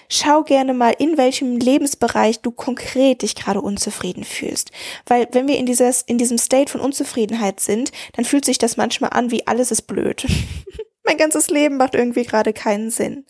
Schau 0.09 0.43
gerne 0.43 0.75
mal, 0.75 0.93
in 0.97 1.17
welchem 1.17 1.57
Lebensbereich 1.57 2.41
du 2.41 2.51
konkret 2.51 3.23
dich 3.23 3.33
gerade 3.33 3.61
unzufrieden 3.61 4.23
fühlst. 4.23 4.71
Weil 5.07 5.27
wenn 5.31 5.47
wir 5.47 5.57
in, 5.57 5.65
dieses, 5.65 6.03
in 6.03 6.19
diesem 6.19 6.37
State 6.37 6.71
von 6.71 6.81
Unzufriedenheit 6.81 7.59
sind, 7.59 7.91
dann 8.13 8.25
fühlt 8.25 8.45
sich 8.45 8.59
das 8.59 8.77
manchmal 8.77 9.09
an 9.11 9.31
wie 9.31 9.47
alles 9.47 9.71
ist 9.71 9.83
blöd. 9.83 10.25
mein 11.03 11.17
ganzes 11.17 11.49
Leben 11.49 11.77
macht 11.77 11.95
irgendwie 11.95 12.23
gerade 12.23 12.53
keinen 12.53 12.91
Sinn. 12.91 13.25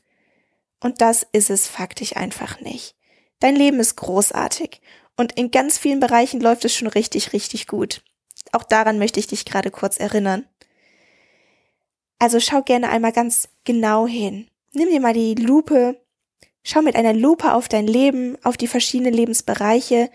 Und 0.83 0.99
das 0.99 1.25
ist 1.31 1.49
es 1.49 1.69
faktisch 1.69 2.17
einfach 2.17 2.59
nicht. 2.59 2.95
Dein 3.39 3.55
Leben 3.55 3.79
ist 3.79 3.95
großartig 3.95 4.81
und 5.21 5.33
in 5.33 5.51
ganz 5.51 5.77
vielen 5.77 5.99
Bereichen 5.99 6.41
läuft 6.41 6.65
es 6.65 6.75
schon 6.75 6.87
richtig, 6.87 7.31
richtig 7.31 7.67
gut. 7.67 8.01
Auch 8.51 8.63
daran 8.63 8.97
möchte 8.97 9.19
ich 9.19 9.27
dich 9.27 9.45
gerade 9.45 9.69
kurz 9.69 9.97
erinnern. 9.97 10.45
Also 12.19 12.39
schau 12.39 12.61
gerne 12.63 12.89
einmal 12.89 13.11
ganz 13.11 13.47
genau 13.63 14.07
hin. 14.07 14.47
Nimm 14.73 14.89
dir 14.89 14.99
mal 14.99 15.13
die 15.13 15.35
Lupe, 15.35 16.01
schau 16.63 16.81
mit 16.81 16.95
einer 16.95 17.13
Lupe 17.13 17.53
auf 17.53 17.69
dein 17.69 17.87
Leben, 17.87 18.35
auf 18.43 18.57
die 18.57 18.67
verschiedenen 18.67 19.13
Lebensbereiche. 19.13 20.09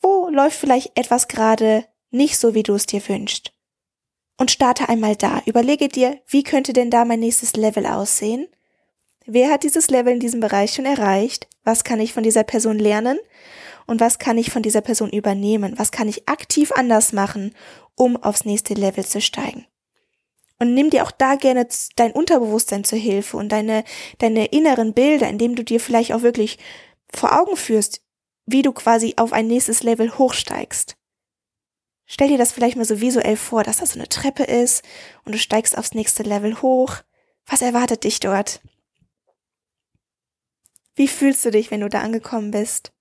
Wo 0.00 0.28
läuft 0.28 0.58
vielleicht 0.58 0.98
etwas 0.98 1.28
gerade 1.28 1.86
nicht 2.10 2.38
so, 2.38 2.54
wie 2.54 2.64
du 2.64 2.74
es 2.74 2.86
dir 2.86 3.06
wünschst? 3.08 3.52
Und 4.36 4.50
starte 4.50 4.88
einmal 4.88 5.14
da. 5.14 5.42
Überlege 5.46 5.88
dir, 5.88 6.20
wie 6.26 6.42
könnte 6.42 6.72
denn 6.72 6.90
da 6.90 7.04
mein 7.04 7.20
nächstes 7.20 7.54
Level 7.54 7.86
aussehen? 7.86 8.48
Wer 9.32 9.52
hat 9.52 9.62
dieses 9.62 9.90
Level 9.90 10.14
in 10.14 10.18
diesem 10.18 10.40
Bereich 10.40 10.74
schon 10.74 10.86
erreicht? 10.86 11.46
Was 11.62 11.84
kann 11.84 12.00
ich 12.00 12.12
von 12.12 12.24
dieser 12.24 12.42
Person 12.42 12.80
lernen? 12.80 13.16
Und 13.86 14.00
was 14.00 14.18
kann 14.18 14.36
ich 14.36 14.50
von 14.50 14.64
dieser 14.64 14.80
Person 14.80 15.08
übernehmen? 15.10 15.78
Was 15.78 15.92
kann 15.92 16.08
ich 16.08 16.28
aktiv 16.28 16.72
anders 16.72 17.12
machen, 17.12 17.54
um 17.94 18.20
aufs 18.20 18.44
nächste 18.44 18.74
Level 18.74 19.06
zu 19.06 19.20
steigen? 19.20 19.66
Und 20.58 20.74
nimm 20.74 20.90
dir 20.90 21.04
auch 21.04 21.12
da 21.12 21.36
gerne 21.36 21.68
dein 21.94 22.10
Unterbewusstsein 22.10 22.82
zur 22.82 22.98
Hilfe 22.98 23.36
und 23.36 23.50
deine, 23.50 23.84
deine 24.18 24.46
inneren 24.46 24.94
Bilder, 24.94 25.28
indem 25.28 25.54
du 25.54 25.62
dir 25.62 25.78
vielleicht 25.78 26.12
auch 26.12 26.22
wirklich 26.22 26.58
vor 27.14 27.40
Augen 27.40 27.56
führst, 27.56 28.02
wie 28.46 28.62
du 28.62 28.72
quasi 28.72 29.14
auf 29.16 29.32
ein 29.32 29.46
nächstes 29.46 29.84
Level 29.84 30.18
hochsteigst. 30.18 30.96
Stell 32.04 32.26
dir 32.26 32.38
das 32.38 32.50
vielleicht 32.50 32.74
mal 32.74 32.84
so 32.84 33.00
visuell 33.00 33.36
vor, 33.36 33.62
dass 33.62 33.76
da 33.76 33.86
so 33.86 33.96
eine 33.96 34.08
Treppe 34.08 34.42
ist 34.42 34.82
und 35.24 35.36
du 35.36 35.38
steigst 35.38 35.78
aufs 35.78 35.94
nächste 35.94 36.24
Level 36.24 36.60
hoch. 36.62 36.96
Was 37.46 37.62
erwartet 37.62 38.02
dich 38.02 38.18
dort? 38.18 38.60
Wie 40.94 41.08
fühlst 41.08 41.44
du 41.44 41.50
dich, 41.50 41.70
wenn 41.70 41.80
du 41.80 41.88
da 41.88 42.00
angekommen 42.00 42.50
bist? 42.50 42.92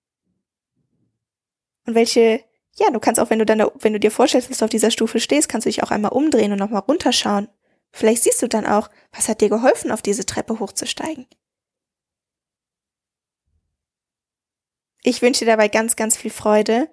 Und 1.85 1.95
welche, 1.95 2.43
ja, 2.75 2.91
du 2.91 2.99
kannst 2.99 3.19
auch, 3.19 3.29
wenn 3.29 3.39
du 3.39 3.45
dann, 3.45 3.59
da, 3.59 3.71
wenn 3.79 3.93
du 3.93 3.99
dir 3.99 4.11
vorstellst, 4.11 4.49
dass 4.49 4.59
du 4.59 4.65
auf 4.65 4.71
dieser 4.71 4.91
Stufe 4.91 5.19
stehst, 5.19 5.49
kannst 5.49 5.65
du 5.65 5.69
dich 5.69 5.83
auch 5.83 5.91
einmal 5.91 6.11
umdrehen 6.11 6.51
und 6.51 6.59
nochmal 6.59 6.83
runterschauen. 6.87 7.47
Vielleicht 7.91 8.23
siehst 8.23 8.41
du 8.41 8.47
dann 8.47 8.65
auch, 8.65 8.89
was 9.11 9.27
hat 9.27 9.41
dir 9.41 9.49
geholfen, 9.49 9.91
auf 9.91 10.01
diese 10.01 10.25
Treppe 10.25 10.59
hochzusteigen. 10.59 11.25
Ich 15.01 15.21
wünsche 15.21 15.45
dir 15.45 15.51
dabei 15.51 15.69
ganz, 15.69 15.95
ganz 15.95 16.17
viel 16.17 16.31
Freude. 16.31 16.89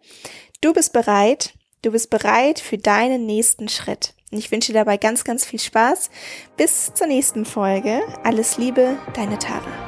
Du 0.60 0.72
bist 0.72 0.92
bereit. 0.92 1.54
Du 1.82 1.92
bist 1.92 2.10
bereit 2.10 2.58
für 2.58 2.78
deinen 2.78 3.26
nächsten 3.26 3.68
Schritt. 3.68 4.14
Und 4.32 4.38
ich 4.38 4.50
wünsche 4.50 4.72
dir 4.72 4.78
dabei 4.78 4.96
ganz, 4.96 5.24
ganz 5.24 5.44
viel 5.44 5.60
Spaß. 5.60 6.10
Bis 6.56 6.92
zur 6.94 7.06
nächsten 7.06 7.44
Folge. 7.44 8.00
Alles 8.24 8.58
Liebe, 8.58 8.98
deine 9.14 9.38
Tara. 9.38 9.85